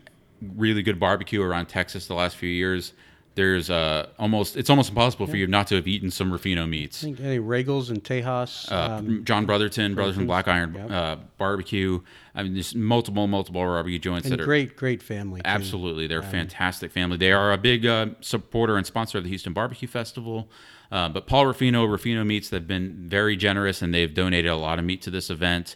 really 0.56 0.82
good 0.82 1.00
barbecue 1.00 1.42
around 1.42 1.68
Texas 1.68 2.08
the 2.08 2.16
last 2.16 2.36
few 2.36 2.50
years, 2.50 2.94
there's 3.36 3.70
uh, 3.70 4.08
almost 4.20 4.58
it's 4.58 4.70
almost 4.70 4.90
impossible 4.90 5.26
for 5.26 5.38
you 5.38 5.48
not 5.48 5.68
to 5.68 5.76
have 5.76 5.88
eaten 5.88 6.12
some 6.12 6.32
Ruffino 6.32 6.66
meats. 6.66 7.04
I 7.04 7.08
think 7.08 7.20
any 7.22 7.40
Roegels 7.40 7.90
and 7.90 8.04
Tejas. 8.04 8.70
Uh, 8.72 8.96
um, 8.98 9.24
John 9.24 9.46
Brotherton, 9.46 9.96
Brothers 9.96 10.16
from 10.16 10.28
Black 10.28 10.48
Iron 10.48 10.74
yep. 10.74 10.92
uh, 10.92 11.16
Barbecue. 11.38 12.02
I 12.36 12.44
mean, 12.44 12.54
there's 12.54 12.76
multiple, 12.76 13.28
multiple 13.28 13.62
barbecue 13.62 14.00
joints 14.00 14.26
and 14.26 14.34
that 14.34 14.42
are 14.42 14.46
great, 14.46 14.76
great 14.76 15.02
family. 15.02 15.42
too. 15.42 15.48
absolutely 15.48 16.08
they're 16.08 16.20
a 16.20 16.24
fantastic 16.24 16.92
family. 16.92 17.18
They 17.18 17.32
are 17.32 17.54
a 17.54 17.58
big 17.58 17.86
uh, 17.86 18.08
supporter 18.20 18.78
and 18.78 18.86
sponsor 18.86 19.18
of 19.18 19.24
the 19.24 19.30
Houston 19.30 19.54
Barbecue 19.54 19.88
Festival. 19.88 20.50
Uh, 20.92 21.08
but 21.10 21.26
Paul 21.26 21.46
Ruffino, 21.46 21.86
Ruffino 21.86 22.24
Meats, 22.24 22.50
they've 22.50 22.68
been 22.68 23.08
very 23.08 23.38
generous 23.38 23.82
and 23.82 23.94
they've 23.94 24.14
donated 24.14 24.52
a 24.52 24.58
lot 24.58 24.78
of 24.78 24.86
meat 24.86 25.02
to 25.04 25.10
this 25.10 25.30
event. 25.30 25.76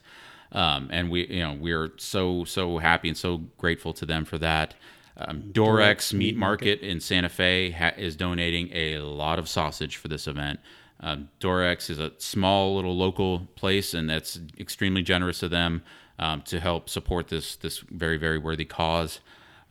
Um, 0.52 0.90
and 0.92 1.10
we, 1.10 1.28
you 1.28 1.40
know, 1.40 1.54
we're 1.54 1.92
so 1.98 2.44
so 2.44 2.78
happy 2.78 3.10
and 3.10 3.18
so 3.18 3.38
grateful 3.58 3.94
to 3.94 4.06
them 4.06 4.26
for 4.26 4.38
that. 4.40 4.76
Um, 5.18 5.44
Dorex 5.54 6.14
Meat 6.14 6.36
Market 6.36 6.82
in 6.82 7.00
Santa 7.00 7.30
Fe 7.30 7.72
ha- 7.72 7.94
is 7.98 8.16
donating 8.16 8.70
a 8.74 9.00
lot 9.00 9.40
of 9.40 9.48
sausage 9.48 9.96
for 9.96 10.08
this 10.08 10.28
event. 10.28 10.60
Um, 11.00 11.30
Dorex 11.40 11.90
is 11.90 12.00
a 12.00 12.12
small 12.18 12.76
little 12.76 12.96
local 12.96 13.48
place, 13.56 13.94
and 13.94 14.10
that's 14.10 14.40
extremely 14.60 15.02
generous 15.02 15.44
of 15.44 15.52
them 15.52 15.84
um, 16.20 16.42
to 16.44 16.60
help 16.60 16.90
support 16.90 17.30
this 17.30 17.56
this 17.56 17.80
very 17.80 18.18
very 18.18 18.38
worthy 18.38 18.66
cause. 18.66 19.20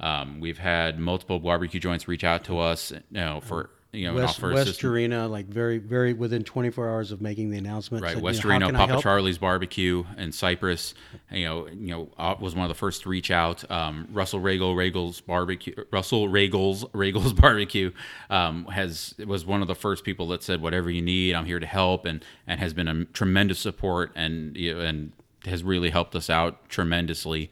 Um, 0.01 0.41
we've 0.41 0.59
had 0.59 0.99
multiple 0.99 1.39
barbecue 1.39 1.81
joints 1.81 2.09
reach 2.09 2.25
out 2.25 2.45
to 2.45 2.59
us, 2.59 2.91
you 2.91 3.01
know, 3.13 3.41
for 3.41 3.71
you 3.95 4.07
know, 4.07 4.15
West, 4.15 4.43
West 4.43 4.55
assistance. 4.55 4.85
Arena, 4.85 5.29
like 5.29 5.47
very, 5.47 5.79
very 5.79 6.13
within 6.13 6.43
24 6.43 6.89
hours 6.89 7.13
of 7.13 7.21
making 7.21 7.51
the 7.51 7.59
announcement. 7.59 8.03
Right, 8.03 8.15
said, 8.15 8.23
West 8.23 8.43
you 8.43 8.49
know, 8.49 8.55
how 8.55 8.59
Reno, 8.59 8.67
can 8.67 8.77
I 8.77 8.87
Papa? 8.87 9.03
Charlie's 9.03 9.39
Barbecue 9.39 10.05
in 10.17 10.33
Cypress. 10.33 10.95
You 11.31 11.45
know, 11.45 11.69
you 11.69 11.91
know, 11.91 12.11
uh, 12.19 12.35
was 12.41 12.55
one 12.55 12.65
of 12.65 12.69
the 12.69 12.75
first 12.75 13.03
to 13.03 13.09
reach 13.09 13.31
out. 13.31 13.69
Um, 13.71 14.09
Russell 14.13 14.41
Regal, 14.41 14.75
Roegels 14.75 15.25
Barbecue, 15.25 15.75
Russell 15.91 16.29
Roegels 16.29 16.91
Roegels 16.93 17.41
Barbecue 17.41 17.93
um, 18.31 18.67
has 18.67 19.15
was 19.27 19.47
one 19.47 19.63
of 19.63 19.69
the 19.69 19.75
first 19.75 20.05
people 20.05 20.29
that 20.29 20.43
said, 20.43 20.61
"Whatever 20.61 20.91
you 20.91 21.03
need, 21.03 21.35
I'm 21.35 21.47
here 21.47 21.61
to 21.61 21.67
help," 21.67 22.05
and 22.05 22.25
and 22.47 22.61
has 22.61 22.75
been 22.75 22.89
a 22.89 23.05
tremendous 23.07 23.59
support 23.59 24.11
and 24.15 24.57
you 24.57 24.75
know, 24.75 24.81
and 24.81 25.13
has 25.45 25.63
really 25.63 25.91
helped 25.91 26.15
us 26.17 26.29
out 26.29 26.69
tremendously. 26.69 27.51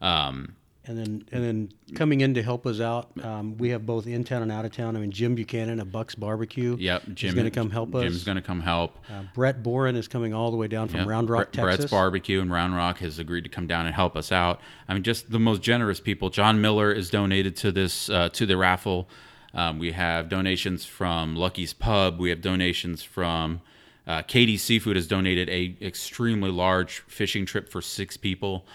Um, 0.00 0.56
And 0.86 0.98
then, 0.98 1.24
and 1.32 1.42
then 1.42 1.68
coming 1.94 2.20
in 2.20 2.34
to 2.34 2.42
help 2.42 2.66
us 2.66 2.78
out, 2.78 3.10
um, 3.24 3.56
we 3.56 3.70
have 3.70 3.86
both 3.86 4.06
in 4.06 4.22
town 4.22 4.42
and 4.42 4.52
out 4.52 4.66
of 4.66 4.72
town. 4.72 4.96
I 4.96 5.00
mean, 5.00 5.10
Jim 5.10 5.34
Buchanan 5.34 5.80
of 5.80 5.90
Bucks 5.90 6.14
Barbecue. 6.14 6.76
yep, 6.78 7.02
Jim 7.14 7.28
is 7.28 7.34
going 7.34 7.46
to 7.46 7.50
come 7.50 7.70
help 7.70 7.94
us. 7.94 8.02
Jim's 8.02 8.24
going 8.24 8.36
to 8.36 8.42
come 8.42 8.60
help. 8.60 8.98
Uh, 9.10 9.22
Brett 9.34 9.62
Boren 9.62 9.96
is 9.96 10.08
coming 10.08 10.34
all 10.34 10.50
the 10.50 10.58
way 10.58 10.68
down 10.68 10.88
from 10.88 11.00
Yep. 11.00 11.08
Round 11.08 11.30
Rock, 11.30 11.52
Brett- 11.52 11.52
Texas. 11.54 11.76
Brett's 11.84 11.90
Barbecue 11.90 12.40
in 12.42 12.50
Round 12.50 12.76
Rock 12.76 12.98
has 12.98 13.18
agreed 13.18 13.44
to 13.44 13.50
come 13.50 13.66
down 13.66 13.86
and 13.86 13.94
help 13.94 14.14
us 14.14 14.30
out. 14.30 14.60
I 14.86 14.92
mean, 14.92 15.02
just 15.02 15.30
the 15.30 15.38
most 15.40 15.62
generous 15.62 16.00
people. 16.00 16.28
John 16.28 16.60
Miller 16.60 16.92
is 16.92 17.08
donated 17.08 17.56
to 17.56 17.72
this 17.72 18.10
uh, 18.10 18.28
to 18.34 18.44
the 18.44 18.56
raffle. 18.58 19.08
Um, 19.54 19.78
we 19.78 19.92
have 19.92 20.28
donations 20.28 20.84
from 20.84 21.34
Lucky's 21.36 21.72
Pub. 21.72 22.18
We 22.20 22.28
have 22.28 22.42
donations 22.42 23.02
from 23.02 23.62
uh, 24.06 24.20
Katie's 24.20 24.62
Seafood 24.62 24.96
has 24.96 25.06
donated 25.06 25.48
a 25.48 25.76
extremely 25.80 26.50
large 26.50 26.98
fishing 27.06 27.46
trip 27.46 27.70
for 27.70 27.80
six 27.80 28.18
people, 28.18 28.66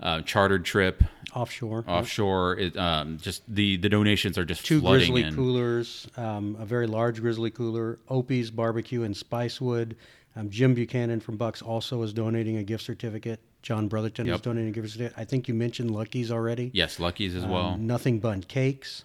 uh, 0.00 0.20
chartered 0.22 0.64
trip 0.64 1.02
offshore. 1.34 1.84
offshore. 1.86 2.58
It, 2.58 2.76
um, 2.76 3.18
just 3.18 3.42
the 3.48 3.76
the 3.76 3.88
donations 3.88 4.38
are 4.38 4.44
just 4.44 4.64
Two 4.64 4.80
grizzly 4.80 5.22
in. 5.22 5.34
coolers, 5.34 6.06
um, 6.16 6.56
a 6.58 6.64
very 6.64 6.86
large 6.86 7.20
grizzly 7.20 7.50
cooler, 7.50 7.98
Opie's 8.08 8.50
Barbecue 8.50 9.02
in 9.02 9.12
Spicewood. 9.12 9.94
Um, 10.36 10.50
Jim 10.50 10.74
Buchanan 10.74 11.20
from 11.20 11.36
Bucks 11.36 11.62
also 11.62 12.02
is 12.02 12.12
donating 12.12 12.56
a 12.56 12.64
gift 12.64 12.82
certificate. 12.84 13.40
John 13.62 13.88
Brotherton 13.88 14.28
is 14.28 14.40
donating 14.40 14.68
a 14.70 14.72
gift 14.72 14.90
certificate. 14.90 15.18
I 15.18 15.24
think 15.24 15.48
you 15.48 15.54
mentioned 15.54 15.90
Lucky's 15.90 16.30
already. 16.30 16.70
Yes, 16.74 16.98
Lucky's 17.00 17.34
as 17.34 17.44
well. 17.46 17.68
Um, 17.68 17.86
Nothing 17.86 18.18
Bundt 18.18 18.46
Cakes, 18.48 19.04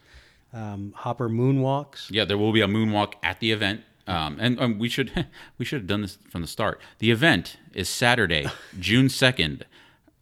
um, 0.54 0.92
Hopper 0.98 1.30
Moonwalks. 1.30 2.08
Yeah, 2.12 2.26
there 2.26 2.38
will 2.38 2.52
be 2.52 2.62
a 2.62 2.68
moonwalk 2.68 3.14
at 3.24 3.40
the 3.40 3.52
event. 3.52 3.82
Um, 4.08 4.38
and 4.40 4.60
um, 4.60 4.80
we 4.80 4.90
should 4.90 5.28
we 5.60 5.66
should 5.66 5.82
have 5.82 5.88
done 5.88 6.02
this 6.02 6.18
from 6.30 6.42
the 6.42 6.48
start. 6.48 6.82
The 6.98 7.12
event 7.12 7.58
is 7.74 7.88
Saturday, 7.88 8.48
June 8.80 9.08
second, 9.08 9.66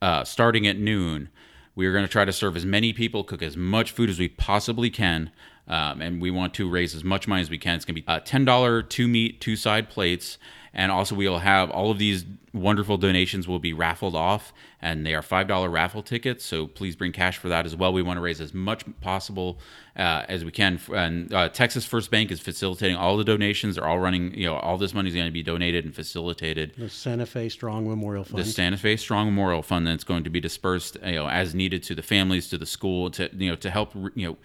uh, 0.01 0.23
starting 0.25 0.67
at 0.67 0.77
noon. 0.77 1.29
We 1.77 1.85
are 1.85 1.91
going 1.91 2.05
to 2.05 2.11
try 2.11 2.25
to 2.25 2.33
serve 2.33 2.55
as 2.55 2.65
many 2.65 2.91
people, 2.91 3.23
cook 3.23 3.43
as 3.43 3.55
much 3.55 3.91
food 3.91 4.09
as 4.09 4.17
we 4.17 4.29
possibly 4.29 4.89
can, 4.89 5.29
um, 5.67 6.01
and 6.01 6.19
we 6.19 6.31
want 6.31 6.55
to 6.55 6.67
raise 6.67 6.95
as 6.95 7.03
much 7.03 7.27
money 7.27 7.43
as 7.43 7.51
we 7.51 7.59
can. 7.59 7.75
It's 7.75 7.85
going 7.85 7.93
to 7.93 8.01
be 8.01 8.07
uh, 8.07 8.19
ten 8.19 8.45
dollar 8.45 8.81
two 8.81 9.07
meat 9.07 9.39
two 9.39 9.55
side 9.55 9.87
plates, 9.87 10.39
and 10.73 10.91
also 10.91 11.15
we 11.15 11.27
will 11.27 11.39
have 11.39 11.69
all 11.71 11.91
of 11.91 11.97
these 11.97 12.25
wonderful 12.53 12.97
donations 12.97 13.47
will 13.47 13.59
be 13.59 13.73
raffled 13.73 14.15
off, 14.15 14.53
and 14.81 15.05
they 15.05 15.13
are 15.13 15.21
five 15.21 15.47
dollar 15.47 15.69
raffle 15.69 16.01
tickets. 16.01 16.45
So 16.45 16.67
please 16.67 16.95
bring 16.95 17.11
cash 17.11 17.37
for 17.37 17.49
that 17.49 17.65
as 17.65 17.75
well. 17.75 17.93
We 17.93 18.01
want 18.01 18.17
to 18.17 18.21
raise 18.21 18.41
as 18.41 18.53
much 18.53 18.83
possible 19.01 19.59
uh, 19.95 20.25
as 20.27 20.43
we 20.43 20.51
can. 20.51 20.79
And 20.93 21.33
uh, 21.33 21.49
Texas 21.49 21.85
First 21.85 22.11
Bank 22.11 22.31
is 22.31 22.39
facilitating 22.39 22.95
all 22.95 23.17
the 23.17 23.23
donations. 23.23 23.75
They're 23.75 23.87
all 23.87 23.99
running. 23.99 24.33
You 24.33 24.47
know, 24.47 24.55
all 24.57 24.77
this 24.77 24.93
money 24.93 25.09
is 25.09 25.15
going 25.15 25.27
to 25.27 25.31
be 25.31 25.43
donated 25.43 25.85
and 25.85 25.93
facilitated. 25.93 26.73
The 26.77 26.89
Santa 26.89 27.25
Fe 27.25 27.49
Strong 27.49 27.87
Memorial 27.87 28.23
Fund. 28.23 28.43
The 28.43 28.49
Santa 28.49 28.77
Fe 28.77 28.97
Strong 28.97 29.27
Memorial 29.27 29.63
Fund 29.63 29.87
that's 29.87 30.03
going 30.03 30.23
to 30.23 30.29
be 30.29 30.39
dispersed, 30.39 30.97
you 31.05 31.13
know, 31.13 31.29
as 31.29 31.53
needed 31.53 31.83
to 31.83 31.95
the 31.95 32.03
families, 32.03 32.49
to 32.49 32.57
the 32.57 32.65
school, 32.65 33.09
to 33.11 33.29
you 33.35 33.49
know, 33.49 33.55
to 33.55 33.69
help 33.69 33.93
you 34.15 34.27
know 34.27 34.37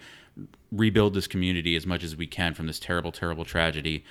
rebuild 0.71 1.13
this 1.13 1.27
community 1.27 1.75
as 1.75 1.85
much 1.85 2.03
as 2.03 2.15
we 2.15 2.25
can 2.25 2.53
from 2.53 2.67
this 2.67 2.79
terrible, 2.79 3.11
terrible 3.11 3.45
tragedy. 3.45 4.03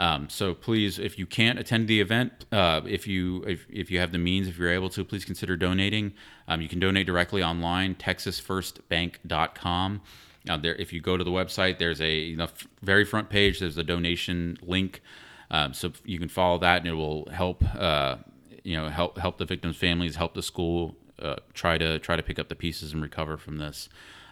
Um, 0.00 0.28
so 0.30 0.54
please, 0.54 0.98
if 0.98 1.18
you 1.18 1.26
can't 1.26 1.58
attend 1.58 1.86
the 1.86 2.00
event, 2.00 2.46
uh, 2.50 2.80
if 2.86 3.06
you 3.06 3.44
if, 3.46 3.66
if 3.68 3.90
you 3.90 4.00
have 4.00 4.12
the 4.12 4.18
means, 4.18 4.48
if 4.48 4.56
you're 4.56 4.72
able 4.72 4.88
to, 4.88 5.04
please 5.04 5.26
consider 5.26 5.58
donating. 5.58 6.14
Um, 6.48 6.62
you 6.62 6.68
can 6.68 6.80
donate 6.80 7.06
directly 7.06 7.42
online, 7.42 7.96
texasfirstbank.com. 7.96 10.00
Now, 10.46 10.56
there, 10.56 10.74
if 10.76 10.94
you 10.94 11.02
go 11.02 11.18
to 11.18 11.22
the 11.22 11.30
website, 11.30 11.78
there's 11.78 12.00
a 12.00 12.14
you 12.14 12.38
know, 12.38 12.48
very 12.82 13.04
front 13.04 13.28
page. 13.28 13.60
There's 13.60 13.76
a 13.76 13.84
donation 13.84 14.56
link, 14.62 15.02
um, 15.50 15.74
so 15.74 15.92
you 16.06 16.18
can 16.18 16.30
follow 16.30 16.56
that, 16.58 16.78
and 16.78 16.88
it 16.88 16.94
will 16.94 17.28
help. 17.30 17.62
Uh, 17.76 18.16
you 18.64 18.76
know, 18.76 18.88
help 18.88 19.18
help 19.18 19.36
the 19.38 19.44
victims' 19.44 19.76
families, 19.76 20.16
help 20.16 20.34
the 20.34 20.42
school 20.42 20.96
uh, 21.20 21.36
try 21.54 21.78
to 21.78 21.98
try 21.98 22.16
to 22.16 22.22
pick 22.22 22.38
up 22.38 22.48
the 22.48 22.54
pieces 22.54 22.92
and 22.92 23.02
recover 23.02 23.36
from 23.36 23.58
this. 23.58 23.88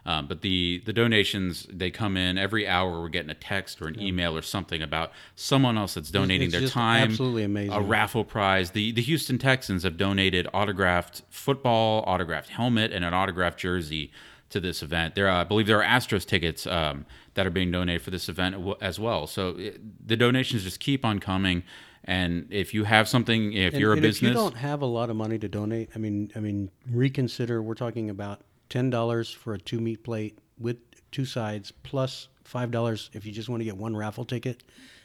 Um, 0.08 0.26
but 0.26 0.40
the 0.40 0.82
the 0.86 0.92
donations 0.94 1.66
they 1.70 1.90
come 1.90 2.16
in 2.16 2.38
every 2.38 2.66
hour. 2.66 2.98
We're 3.02 3.10
getting 3.10 3.28
a 3.30 3.34
text 3.34 3.82
or 3.82 3.88
an 3.88 4.00
email 4.00 4.34
or 4.34 4.40
something 4.40 4.80
about 4.80 5.12
someone 5.34 5.76
else 5.76 5.92
that's 5.92 6.10
donating 6.10 6.48
it's 6.48 6.58
their 6.58 6.68
time. 6.68 7.10
absolutely 7.10 7.44
amazing. 7.44 7.74
A 7.74 7.82
raffle 7.82 8.24
prize. 8.24 8.70
The 8.70 8.90
the 8.92 9.02
Houston 9.02 9.36
Texans 9.36 9.82
have 9.82 9.98
donated 9.98 10.48
autographed 10.54 11.24
football, 11.28 12.04
autographed 12.06 12.48
helmet, 12.48 12.90
and 12.90 13.04
an 13.04 13.12
autographed 13.12 13.58
jersey 13.58 14.10
to 14.48 14.60
this 14.60 14.82
event. 14.82 15.14
There, 15.14 15.28
uh, 15.28 15.42
I 15.42 15.44
believe 15.44 15.66
there 15.66 15.82
are 15.84 15.86
Astros 15.86 16.24
tickets 16.24 16.66
um, 16.66 17.04
that 17.34 17.46
are 17.46 17.50
being 17.50 17.70
donated 17.70 18.00
for 18.00 18.10
this 18.10 18.30
event 18.30 18.56
as 18.80 18.98
well. 18.98 19.26
So 19.26 19.56
it, 19.58 20.08
the 20.08 20.16
donations 20.16 20.62
just 20.64 20.80
keep 20.80 21.04
on 21.04 21.18
coming. 21.18 21.64
And 22.04 22.46
if 22.48 22.72
you 22.72 22.84
have 22.84 23.08
something, 23.08 23.52
if 23.52 23.74
And- 23.74 23.80
you're 23.82 23.92
a 23.92 23.96
business, 23.96 24.16
If 24.22 24.22
you 24.28 24.32
don't 24.32 24.56
have 24.56 24.80
a 24.80 24.86
lot 24.86 25.10
of 25.10 25.16
money 25.16 25.38
to 25.38 25.48
donate, 25.48 25.90
I 25.94 25.98
mean, 25.98 26.32
I 26.34 26.40
mean, 26.40 26.70
reconsider. 26.90 27.60
We're 27.60 27.74
talking 27.74 28.08
about 28.08 28.40
ten 28.68 28.90
dollars 28.90 29.30
for 29.30 29.54
a 29.54 29.58
two 29.58 29.80
meat 29.80 30.02
plate 30.04 30.38
with 30.58 30.76
two 31.10 31.24
sides, 31.24 31.72
plus 31.82 32.28
five 32.44 32.70
dollars 32.70 33.10
if 33.12 33.24
you 33.26 33.32
just 33.32 33.48
want 33.48 33.60
to 33.60 33.64
get 33.64 33.76
one 33.76 33.96
raffle 33.96 34.24
ticket. 34.24 34.62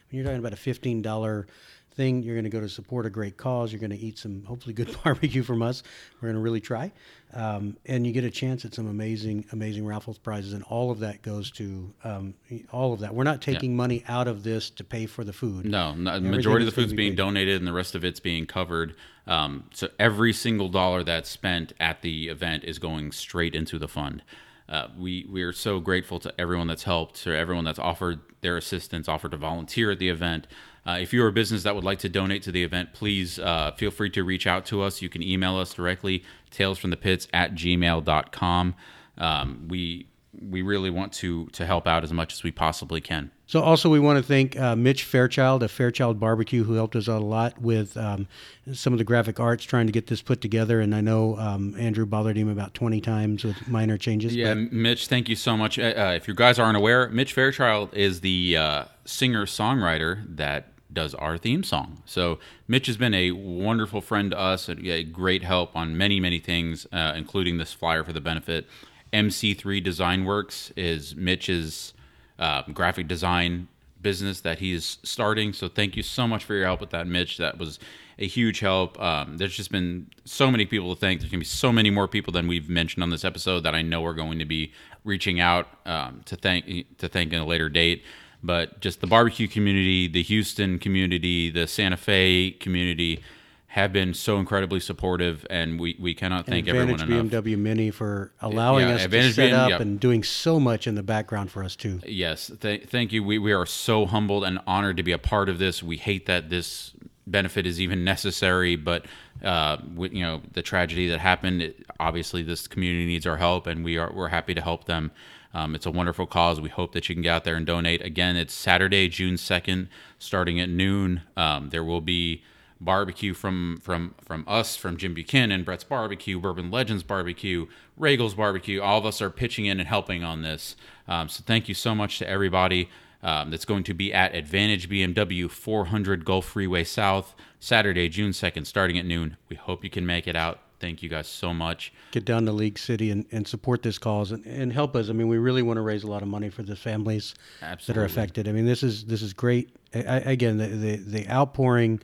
When 0.09 0.17
you're 0.17 0.25
talking 0.25 0.39
about 0.39 0.53
a 0.53 0.57
fifteen 0.57 1.01
dollar 1.01 1.47
thing, 1.93 2.23
you're 2.23 2.35
going 2.35 2.43
to 2.43 2.49
go 2.49 2.59
to 2.59 2.69
support 2.69 3.05
a 3.05 3.09
great 3.09 3.37
cause. 3.37 3.71
You're 3.71 3.79
going 3.79 3.91
to 3.91 3.97
eat 3.97 4.17
some 4.17 4.43
hopefully 4.43 4.73
good 4.73 4.95
barbecue 5.03 5.43
from 5.43 5.61
us. 5.61 5.83
We're 6.15 6.27
going 6.27 6.35
to 6.35 6.41
really 6.41 6.61
try, 6.61 6.91
um, 7.33 7.77
and 7.85 8.05
you 8.05 8.13
get 8.13 8.23
a 8.23 8.31
chance 8.31 8.65
at 8.65 8.73
some 8.73 8.87
amazing, 8.87 9.45
amazing 9.51 9.85
raffles 9.85 10.17
prizes, 10.17 10.53
and 10.53 10.63
all 10.63 10.91
of 10.91 10.99
that 10.99 11.21
goes 11.21 11.51
to 11.51 11.93
um, 12.03 12.33
all 12.71 12.93
of 12.93 12.99
that. 12.99 13.13
We're 13.13 13.23
not 13.23 13.41
taking 13.41 13.75
money 13.75 14.03
out 14.07 14.27
of 14.27 14.43
this 14.43 14.69
to 14.71 14.83
pay 14.83 15.05
for 15.05 15.23
the 15.23 15.33
food. 15.33 15.65
No, 15.65 15.93
no 15.93 16.19
the 16.19 16.21
majority 16.21 16.65
of 16.65 16.73
the 16.73 16.75
food's 16.75 16.91
be 16.91 16.97
being 16.97 17.11
paid. 17.11 17.17
donated 17.17 17.57
and 17.57 17.67
the 17.67 17.73
rest 17.73 17.95
of 17.95 18.03
it's 18.03 18.19
being 18.19 18.45
covered. 18.45 18.95
Um, 19.25 19.65
so 19.73 19.89
every 19.99 20.33
single 20.33 20.69
dollar 20.69 21.03
that's 21.03 21.29
spent 21.29 21.73
at 21.79 22.01
the 22.01 22.27
event 22.27 22.63
is 22.63 22.79
going 22.79 23.11
straight 23.11 23.55
into 23.55 23.79
the 23.79 23.87
fund. 23.87 24.21
Uh, 24.67 24.87
we 24.97 25.27
we 25.29 25.43
are 25.43 25.51
so 25.51 25.79
grateful 25.79 26.19
to 26.19 26.33
everyone 26.39 26.67
that's 26.67 26.83
helped, 26.83 27.15
to 27.23 27.35
everyone 27.35 27.65
that's 27.65 27.79
offered 27.79 28.21
their 28.41 28.57
assistance, 28.57 29.07
offered 29.07 29.31
to 29.31 29.37
volunteer 29.37 29.91
at 29.91 29.99
the 29.99 30.09
event. 30.09 30.47
Uh, 30.85 30.97
if 30.99 31.13
you're 31.13 31.27
a 31.27 31.31
business 31.31 31.63
that 31.63 31.75
would 31.75 31.83
like 31.83 31.99
to 31.99 32.09
donate 32.09 32.43
to 32.43 32.51
the 32.51 32.63
event, 32.63 32.93
please 32.93 33.39
uh, 33.39 33.71
feel 33.71 33.91
free 33.91 34.09
to 34.09 34.23
reach 34.23 34.45
out 34.45 34.65
to 34.65 34.81
us. 34.81 35.01
You 35.01 35.09
can 35.09 35.23
email 35.23 35.57
us 35.57 35.73
directly, 35.73 36.23
talesfromthepits 36.51 37.27
at 37.33 37.53
gmail.com. 37.55 38.75
Um, 39.17 39.65
we 39.69 40.07
we 40.41 40.63
really 40.63 40.89
want 40.89 41.13
to 41.13 41.45
to 41.47 41.65
help 41.65 41.87
out 41.87 42.03
as 42.03 42.11
much 42.11 42.33
as 42.33 42.43
we 42.43 42.51
possibly 42.51 42.99
can. 42.99 43.29
So 43.45 43.61
also 43.61 43.87
we 43.89 43.99
want 43.99 44.17
to 44.17 44.23
thank 44.23 44.59
uh, 44.59 44.75
Mitch 44.75 45.03
Fairchild 45.03 45.61
of 45.61 45.69
Fairchild 45.69 46.19
Barbecue 46.19 46.63
who 46.63 46.73
helped 46.73 46.95
us 46.95 47.07
out 47.07 47.21
a 47.21 47.25
lot 47.25 47.61
with 47.61 47.95
um, 47.97 48.27
some 48.73 48.93
of 48.93 48.97
the 48.99 49.05
graphic 49.05 49.39
arts 49.39 49.63
trying 49.63 49.85
to 49.85 49.91
get 49.91 50.07
this 50.07 50.23
put 50.23 50.41
together. 50.41 50.79
And 50.79 50.95
I 50.95 51.01
know 51.01 51.37
um, 51.37 51.75
Andrew 51.77 52.07
bothered 52.07 52.35
him 52.35 52.49
about 52.49 52.73
20 52.73 52.99
times 52.99 53.43
with 53.43 53.67
minor 53.67 53.95
changes. 53.97 54.35
Yeah, 54.35 54.55
but- 54.55 54.73
Mitch, 54.73 55.07
thank 55.07 55.29
you 55.29 55.35
so 55.35 55.55
much. 55.55 55.77
Uh, 55.77 55.83
uh, 55.83 56.13
if 56.15 56.27
you 56.27 56.33
guys 56.33 56.57
aren't 56.57 56.77
aware, 56.77 57.09
Mitch 57.09 57.33
Fairchild 57.33 57.93
is 57.93 58.21
the 58.21 58.57
uh, 58.57 58.85
singer 59.05 59.45
songwriter 59.45 60.25
that 60.35 60.72
does 60.93 61.13
our 61.15 61.37
theme 61.37 61.63
song. 61.63 62.01
So 62.05 62.39
Mitch 62.67 62.87
has 62.87 62.97
been 62.97 63.13
a 63.13 63.31
wonderful 63.31 64.01
friend 64.01 64.31
to 64.31 64.39
us, 64.39 64.69
and 64.69 64.85
a 64.87 65.03
great 65.03 65.43
help 65.43 65.75
on 65.75 65.97
many 65.97 66.19
many 66.19 66.39
things, 66.39 66.87
uh, 66.91 67.13
including 67.15 67.57
this 67.57 67.73
flyer 67.73 68.03
for 68.03 68.13
the 68.13 68.21
benefit. 68.21 68.67
MC3 69.11 69.83
Design 69.83 70.25
Works 70.25 70.71
is 70.75 71.15
Mitch's 71.15 71.93
uh, 72.39 72.63
graphic 72.63 73.07
design 73.07 73.67
business 74.01 74.41
that 74.41 74.59
he's 74.59 74.97
starting. 75.03 75.53
So 75.53 75.69
thank 75.69 75.95
you 75.95 76.03
so 76.03 76.27
much 76.27 76.43
for 76.43 76.53
your 76.53 76.65
help 76.65 76.81
with 76.81 76.89
that, 76.89 77.07
Mitch. 77.07 77.37
That 77.37 77.57
was 77.57 77.79
a 78.19 78.27
huge 78.27 78.59
help. 78.59 78.99
Um, 79.01 79.37
there's 79.37 79.55
just 79.55 79.71
been 79.71 80.07
so 80.25 80.51
many 80.51 80.65
people 80.65 80.93
to 80.93 80.99
thank. 80.99 81.21
There's 81.21 81.31
gonna 81.31 81.39
be 81.39 81.45
so 81.45 81.71
many 81.71 81.89
more 81.89 82.07
people 82.07 82.33
than 82.33 82.47
we've 82.47 82.69
mentioned 82.69 83.03
on 83.03 83.09
this 83.09 83.25
episode 83.25 83.61
that 83.61 83.73
I 83.73 83.81
know 83.81 84.05
are 84.05 84.13
going 84.13 84.39
to 84.39 84.45
be 84.45 84.73
reaching 85.03 85.39
out 85.39 85.67
um, 85.85 86.21
to 86.25 86.35
thank 86.35 86.97
to 86.97 87.07
thank 87.07 87.33
in 87.33 87.39
a 87.39 87.45
later 87.45 87.69
date. 87.69 88.03
But 88.43 88.81
just 88.81 88.99
the 89.01 89.07
barbecue 89.07 89.47
community, 89.47 90.07
the 90.07 90.21
Houston 90.23 90.77
community, 90.77 91.49
the 91.49 91.65
Santa 91.65 91.97
Fe 91.97 92.51
community 92.51 93.23
have 93.67 93.91
been 93.91 94.13
so 94.13 94.37
incredibly 94.37 94.79
supportive, 94.79 95.47
and 95.49 95.79
we, 95.79 95.95
we 95.99 96.13
cannot 96.13 96.45
thank 96.45 96.67
Advantage 96.67 97.01
everyone 97.01 97.29
enough. 97.29 97.43
BMW 97.43 97.57
Mini 97.57 97.89
for 97.89 98.31
allowing 98.39 98.87
Yeah, 98.87 98.95
us 98.95 99.05
to 99.07 99.33
set 99.33 99.49
BM 99.49 99.53
up 99.53 99.69
yep. 99.71 99.81
and 99.81 99.99
doing 99.99 100.23
so 100.23 100.59
much 100.59 100.85
in 100.85 100.93
the 100.93 101.01
background 101.01 101.49
for 101.49 101.63
us 101.63 101.75
too. 101.75 101.99
Yes, 102.05 102.51
th- 102.61 102.85
thank 102.85 103.11
you. 103.11 103.23
We, 103.23 103.39
we 103.39 103.51
are 103.51 103.65
so 103.65 104.05
humbled 104.05 104.43
and 104.43 104.59
honored 104.67 104.97
to 104.97 105.03
be 105.03 105.11
a 105.11 105.17
part 105.17 105.49
of 105.49 105.57
this. 105.57 105.81
We 105.81 105.97
hate 105.97 106.27
that 106.27 106.51
this 106.51 106.91
benefit 107.25 107.65
is 107.65 107.81
even 107.81 108.03
necessary, 108.03 108.75
but 108.75 109.05
uh, 109.43 109.77
with, 109.95 110.13
you 110.13 110.21
know 110.21 110.41
the 110.51 110.61
tragedy 110.61 111.07
that 111.09 111.19
happened. 111.19 111.63
It, 111.63 111.83
obviously, 111.99 112.43
this 112.43 112.67
community 112.67 113.05
needs 113.07 113.25
our 113.25 113.37
help, 113.37 113.65
and 113.65 113.83
we 113.83 113.97
are 113.97 114.11
we're 114.13 114.27
happy 114.27 114.53
to 114.53 114.61
help 114.61 114.85
them. 114.85 115.11
Um, 115.53 115.75
it's 115.75 115.85
a 115.85 115.91
wonderful 115.91 116.25
cause. 116.25 116.59
We 116.59 116.69
hope 116.69 116.93
that 116.93 117.07
you 117.09 117.15
can 117.15 117.21
get 117.21 117.29
out 117.29 117.43
there 117.43 117.55
and 117.55 117.65
donate. 117.65 118.01
Again, 118.01 118.35
it's 118.35 118.53
Saturday, 118.53 119.07
June 119.07 119.37
second, 119.37 119.87
starting 120.17 120.59
at 120.59 120.69
noon. 120.69 121.21
Um, 121.37 121.69
there 121.69 121.83
will 121.83 122.01
be 122.01 122.43
barbecue 122.81 123.33
from 123.33 123.79
from 123.81 124.15
from 124.23 124.43
us, 124.47 124.75
from 124.75 124.97
Jim 124.97 125.13
Buchanan, 125.13 125.63
Brett's 125.63 125.83
Barbecue, 125.83 126.39
Bourbon 126.39 126.71
Legends 126.71 127.03
Barbecue, 127.03 127.67
Roegels 127.99 128.35
Barbecue. 128.35 128.81
All 128.81 128.97
of 128.97 129.05
us 129.05 129.21
are 129.21 129.29
pitching 129.29 129.65
in 129.65 129.79
and 129.79 129.87
helping 129.87 130.23
on 130.23 130.41
this. 130.41 130.75
Um, 131.07 131.29
so 131.29 131.43
thank 131.45 131.69
you 131.69 131.75
so 131.75 131.93
much 131.95 132.19
to 132.19 132.27
everybody. 132.27 132.89
Um, 133.21 133.51
that's 133.51 133.63
going 133.63 133.83
to 133.85 133.93
be 133.93 134.13
at 134.13 134.35
Advantage 134.35 134.89
BMW 134.89 135.49
400 135.49 136.25
Gulf 136.25 136.45
Freeway 136.45 136.83
South, 136.83 137.33
Saturday, 137.57 138.09
June 138.09 138.31
2nd, 138.31 138.65
starting 138.67 138.97
at 138.97 139.05
noon. 139.05 139.37
We 139.47 139.55
hope 139.55 139.81
you 139.85 139.89
can 139.89 140.05
make 140.05 140.27
it 140.27 140.35
out. 140.35 140.59
Thank 140.83 141.01
you 141.01 141.07
guys 141.07 141.29
so 141.29 141.53
much. 141.53 141.93
Get 142.11 142.25
down 142.25 142.45
to 142.45 142.51
League 142.51 142.77
City 142.77 143.09
and, 143.09 143.25
and 143.31 143.47
support 143.47 143.83
this 143.83 143.97
cause 143.97 144.33
and, 144.33 144.45
and 144.45 144.73
help 144.73 144.97
us. 144.97 145.09
I 145.09 145.13
mean, 145.13 145.29
we 145.29 145.37
really 145.37 145.61
want 145.61 145.77
to 145.77 145.81
raise 145.81 146.03
a 146.03 146.07
lot 146.07 146.21
of 146.21 146.27
money 146.27 146.49
for 146.49 146.61
the 146.61 146.75
families 146.75 147.35
that 147.61 147.95
are 147.95 148.03
affected. 148.03 148.49
I 148.49 148.51
mean, 148.51 148.65
this 148.65 148.83
is 148.83 149.05
this 149.05 149.21
is 149.21 149.31
great. 149.31 149.69
I, 149.95 150.17
again, 150.25 150.57
the, 150.57 150.67
the 150.67 150.95
the 150.97 151.29
outpouring 151.29 152.01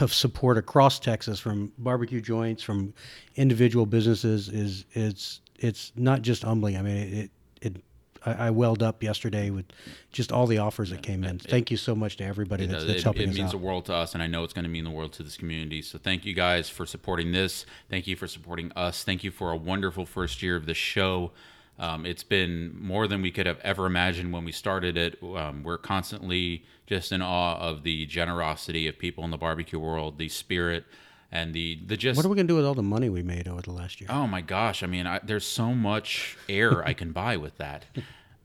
of 0.00 0.12
support 0.12 0.58
across 0.58 1.00
Texas 1.00 1.40
from 1.40 1.72
barbecue 1.78 2.20
joints, 2.20 2.62
from 2.62 2.92
individual 3.36 3.86
businesses 3.86 4.50
is 4.50 4.84
it's 4.92 5.40
it's 5.56 5.90
not 5.96 6.20
just 6.20 6.42
humbling. 6.42 6.76
I 6.76 6.82
mean, 6.82 7.14
it 7.14 7.30
it. 7.62 7.82
It 8.26 8.30
I 8.30 8.46
I 8.46 8.50
welled 8.50 8.82
up 8.82 9.02
yesterday 9.02 9.50
with 9.50 9.66
just 10.12 10.32
all 10.32 10.46
the 10.46 10.58
offers 10.58 10.90
that 10.90 11.02
came 11.02 11.24
in. 11.24 11.38
Thank 11.38 11.70
you 11.70 11.76
so 11.76 11.94
much 11.94 12.16
to 12.18 12.24
everybody 12.24 12.66
that's, 12.66 12.84
that's 12.84 13.00
it, 13.00 13.04
helping 13.04 13.22
it 13.22 13.30
us 13.30 13.34
means 13.36 13.48
out. 13.48 13.52
the 13.52 13.58
world 13.58 13.86
to 13.86 13.94
us, 13.94 14.14
and 14.14 14.22
I 14.22 14.26
know 14.26 14.44
it's 14.44 14.52
going 14.52 14.64
to 14.64 14.70
mean 14.70 14.84
the 14.84 14.90
world 14.90 15.12
to 15.14 15.22
this 15.22 15.36
community. 15.36 15.82
So 15.82 15.98
thank 15.98 16.24
you 16.24 16.34
guys 16.34 16.68
for 16.68 16.86
supporting 16.86 17.32
this. 17.32 17.66
Thank 17.88 18.06
you 18.06 18.16
for 18.16 18.26
supporting 18.26 18.72
us. 18.72 19.04
Thank 19.04 19.24
you 19.24 19.30
for 19.30 19.50
a 19.50 19.56
wonderful 19.56 20.06
first 20.06 20.42
year 20.42 20.56
of 20.56 20.66
the 20.66 20.74
show. 20.74 21.32
Um, 21.78 22.06
it's 22.06 22.22
been 22.22 22.76
more 22.78 23.08
than 23.08 23.22
we 23.22 23.30
could 23.30 23.46
have 23.46 23.58
ever 23.60 23.86
imagined 23.86 24.32
when 24.32 24.44
we 24.44 24.52
started 24.52 24.96
it. 24.96 25.18
Um, 25.22 25.62
we're 25.62 25.78
constantly 25.78 26.64
just 26.86 27.12
in 27.12 27.22
awe 27.22 27.58
of 27.58 27.82
the 27.82 28.06
generosity 28.06 28.86
of 28.86 28.98
people 28.98 29.24
in 29.24 29.30
the 29.30 29.38
barbecue 29.38 29.78
world, 29.78 30.18
the 30.18 30.28
spirit, 30.28 30.84
and 31.32 31.52
the 31.54 31.78
the 31.86 31.96
just. 31.96 32.16
What 32.16 32.26
are 32.26 32.28
we 32.28 32.36
gonna 32.36 32.46
do 32.48 32.56
with 32.56 32.64
all 32.66 32.74
the 32.74 32.82
money 32.82 33.08
we 33.08 33.22
made 33.22 33.48
over 33.48 33.62
the 33.62 33.72
last 33.72 34.00
year? 34.00 34.08
Oh 34.12 34.26
my 34.26 34.40
gosh! 34.42 34.82
I 34.82 34.86
mean, 34.86 35.06
I, 35.06 35.18
there's 35.24 35.46
so 35.46 35.74
much 35.74 36.36
air 36.48 36.86
I 36.86 36.92
can 36.92 37.10
buy 37.12 37.36
with 37.38 37.56
that. 37.58 37.84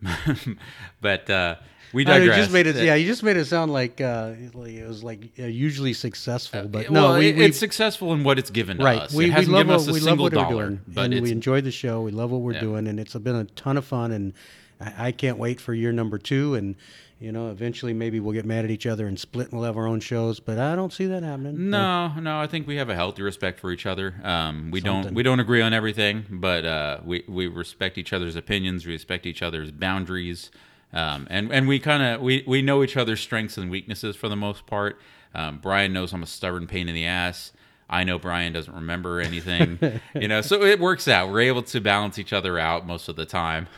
but 1.02 1.30
uh, 1.30 1.56
we 1.94 2.06
I 2.06 2.20
mean, 2.20 2.28
just 2.30 2.52
made 2.52 2.68
it. 2.68 2.76
Yeah, 2.76 2.96
you 2.96 3.06
just 3.06 3.24
made 3.24 3.38
it 3.38 3.46
sound 3.46 3.72
like, 3.72 4.02
uh, 4.02 4.34
it 4.38 4.54
was 4.88 5.04
like 5.04 5.32
uh, 5.40 5.44
usually 5.44 5.94
successful, 5.94 6.68
but 6.68 6.88
Uh, 6.90 6.92
well, 6.94 7.14
no, 7.14 7.20
we, 7.20 7.30
it- 7.30 7.40
it's 7.40 7.58
successful 7.58 8.14
in 8.14 8.24
what 8.24 8.38
it's 8.38 8.50
given 8.50 8.78
to 8.78 8.84
right. 8.84 9.02
us. 9.04 9.14
We, 9.14 9.26
it 9.26 9.32
hasn't 9.32 9.54
love 9.54 9.62
given 9.62 9.74
what 9.74 9.82
us 9.82 9.88
a 9.88 9.94
we 9.94 10.00
single 10.00 10.30
dollar, 10.30 10.56
we're 10.56 10.64
doing, 10.70 10.82
but 10.88 11.12
and 11.14 11.22
we 11.22 11.32
enjoy 11.32 11.62
the 11.62 11.72
show. 11.72 12.02
We 12.02 12.12
love 12.12 12.32
what 12.32 12.42
we're 12.42 12.54
Yeah. 12.54 12.60
doing, 12.62 12.88
and 12.88 13.00
it's 13.00 13.14
been 13.16 13.36
a 13.36 13.46
ton 13.46 13.78
of 13.78 13.86
fun. 13.86 14.12
And 14.12 14.34
I, 14.82 15.08
I 15.08 15.12
can't 15.12 15.38
wait 15.38 15.60
for 15.62 15.74
year 15.74 15.92
number 15.92 16.18
two. 16.18 16.56
And 16.56 16.76
you 17.20 17.32
know, 17.32 17.50
eventually 17.50 17.94
maybe 17.94 18.20
we'll 18.20 18.34
get 18.34 18.46
mad 18.46 18.64
at 18.64 18.72
each 18.72 18.86
other 18.86 19.08
and 19.08 19.20
split, 19.20 19.50
and 19.50 19.60
we'll 19.60 19.66
have 19.66 19.78
our 19.78 19.88
own 19.88 20.00
shows. 20.00 20.40
But 20.40 20.60
I 20.60 20.76
don't 20.76 20.94
see 20.94 21.08
that 21.08 21.24
happening. 21.24 21.70
no, 21.70 22.14
no. 22.20 22.40
I 22.40 22.48
think 22.48 22.68
we 22.68 22.76
have 22.76 22.90
a 22.90 22.96
healthy 22.96 23.24
respect 23.24 23.60
for 23.60 23.72
each 23.72 23.86
other. 23.86 24.16
Um, 24.24 24.70
we 24.72 24.82
don't 24.82 25.14
we 25.14 25.24
don't 25.24 25.40
agree 25.40 25.62
on 25.62 25.74
everything, 25.74 26.26
but 26.30 26.66
uh, 26.66 27.00
we 27.04 27.24
we 27.28 27.48
respect 27.48 27.98
each 27.98 28.14
other's 28.14 28.36
opinions. 28.36 28.86
We 28.86 28.94
respect 28.94 29.26
each 29.26 29.42
other's 29.42 29.72
boundaries, 29.72 30.52
um, 30.94 31.28
and 31.30 31.52
and 31.52 31.68
we 31.68 31.80
kind 31.80 32.04
of 32.04 32.22
we 32.22 32.44
we 32.46 32.62
know 32.62 32.84
each 32.84 32.96
other's 32.98 33.20
strengths 33.20 33.58
and 33.58 33.72
weaknesses 33.72 34.16
for 34.16 34.30
the 34.30 34.36
most 34.36 34.68
part. 34.68 35.00
Um, 35.34 35.60
Brian 35.60 35.94
knows 35.94 36.14
I'm 36.14 36.24
a 36.24 36.28
stubborn 36.28 36.68
pain 36.68 36.88
in 36.88 36.96
the 36.96 37.06
ass. 37.06 37.52
I 37.90 38.04
know 38.04 38.20
Brian 38.20 38.52
doesn't 38.54 38.74
remember 38.74 39.22
anything, 39.22 39.80
you 40.14 40.28
know, 40.28 40.42
so 40.42 40.62
it 40.64 40.80
works 40.80 41.08
out. 41.08 41.30
We're 41.32 41.42
able 41.42 41.64
to 41.64 41.80
balance 41.80 42.20
each 42.20 42.34
other 42.34 42.60
out 42.60 42.86
most 42.86 43.08
of 43.10 43.16
the 43.16 43.26
time. 43.26 43.68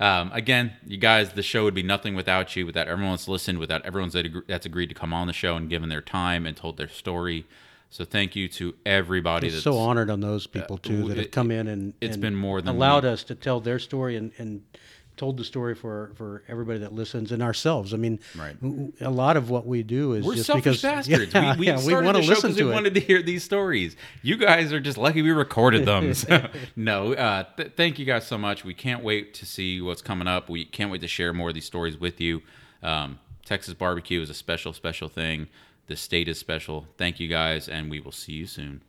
So, 0.00 0.06
um, 0.06 0.30
again, 0.32 0.72
you 0.86 0.96
guys, 0.96 1.32
the 1.34 1.42
show 1.42 1.64
would 1.64 1.74
be 1.74 1.82
nothing 1.82 2.14
without 2.14 2.56
you, 2.56 2.64
without 2.64 2.88
everyone 2.88 3.12
that's 3.12 3.28
listened, 3.28 3.58
without 3.58 3.84
everyone's 3.84 4.14
that 4.14 4.24
agree- 4.24 4.42
that's 4.46 4.64
agreed 4.64 4.86
to 4.88 4.94
come 4.94 5.12
on 5.12 5.26
the 5.26 5.34
show 5.34 5.56
and 5.56 5.68
given 5.68 5.90
their 5.90 6.00
time 6.00 6.46
and 6.46 6.56
told 6.56 6.78
their 6.78 6.88
story. 6.88 7.44
So 7.90 8.06
thank 8.06 8.34
you 8.34 8.48
to 8.48 8.74
everybody. 8.86 9.48
I'm 9.48 9.52
that's 9.52 9.64
so 9.64 9.76
honored 9.76 10.08
on 10.08 10.20
those 10.20 10.46
people 10.46 10.78
too 10.78 11.06
that 11.08 11.18
have 11.18 11.30
come 11.32 11.50
in 11.50 11.68
and 11.68 11.92
it's 12.00 12.14
and 12.14 12.22
been 12.22 12.34
more 12.34 12.62
than 12.62 12.74
allowed 12.74 13.02
we- 13.04 13.10
us 13.10 13.24
to 13.24 13.34
tell 13.34 13.60
their 13.60 13.78
story 13.78 14.16
and, 14.16 14.32
and 14.38 14.62
told 15.20 15.36
the 15.36 15.44
story 15.44 15.74
for 15.74 16.10
for 16.16 16.42
everybody 16.48 16.78
that 16.80 16.92
listens 16.92 17.30
and 17.30 17.42
ourselves. 17.42 17.92
I 17.94 17.98
mean, 17.98 18.18
Right. 18.36 18.56
a 19.00 19.10
lot 19.10 19.36
of 19.36 19.50
what 19.50 19.66
we 19.66 19.82
do 19.82 20.14
is 20.14 20.24
We're 20.24 20.34
just 20.34 20.46
selfish 20.46 20.80
because 20.80 20.82
bastards. 21.08 21.32
Yeah, 21.34 21.52
we 21.54 21.60
we, 21.60 21.66
yeah, 21.66 21.86
we 21.86 21.94
want 21.94 22.16
to 22.16 22.22
listen 22.22 22.54
to 22.54 22.64
we 22.64 22.70
it. 22.70 22.74
wanted 22.74 22.94
to 22.94 23.00
hear 23.00 23.22
these 23.22 23.44
stories. 23.44 23.96
You 24.22 24.36
guys 24.38 24.72
are 24.72 24.80
just 24.80 24.96
lucky 24.98 25.22
we 25.22 25.30
recorded 25.30 25.84
them. 25.84 26.14
So, 26.14 26.48
no, 26.76 27.12
uh, 27.14 27.44
th- 27.56 27.72
thank 27.76 27.98
you 27.98 28.06
guys 28.06 28.26
so 28.26 28.38
much. 28.38 28.64
We 28.64 28.74
can't 28.74 29.04
wait 29.04 29.34
to 29.34 29.46
see 29.46 29.80
what's 29.80 30.02
coming 30.02 30.26
up. 30.26 30.48
We 30.48 30.64
can't 30.64 30.90
wait 30.90 31.02
to 31.02 31.08
share 31.08 31.32
more 31.32 31.48
of 31.50 31.54
these 31.54 31.66
stories 31.66 31.96
with 32.00 32.20
you. 32.20 32.42
Um, 32.82 33.18
Texas 33.44 33.74
barbecue 33.74 34.22
is 34.22 34.30
a 34.30 34.34
special, 34.34 34.72
special 34.72 35.08
thing. 35.08 35.48
The 35.86 35.96
state 35.96 36.28
is 36.28 36.38
special. 36.38 36.86
Thank 36.96 37.20
you 37.20 37.28
guys, 37.28 37.68
and 37.68 37.90
we 37.90 38.00
will 38.00 38.12
see 38.12 38.32
you 38.32 38.46
soon. 38.46 38.80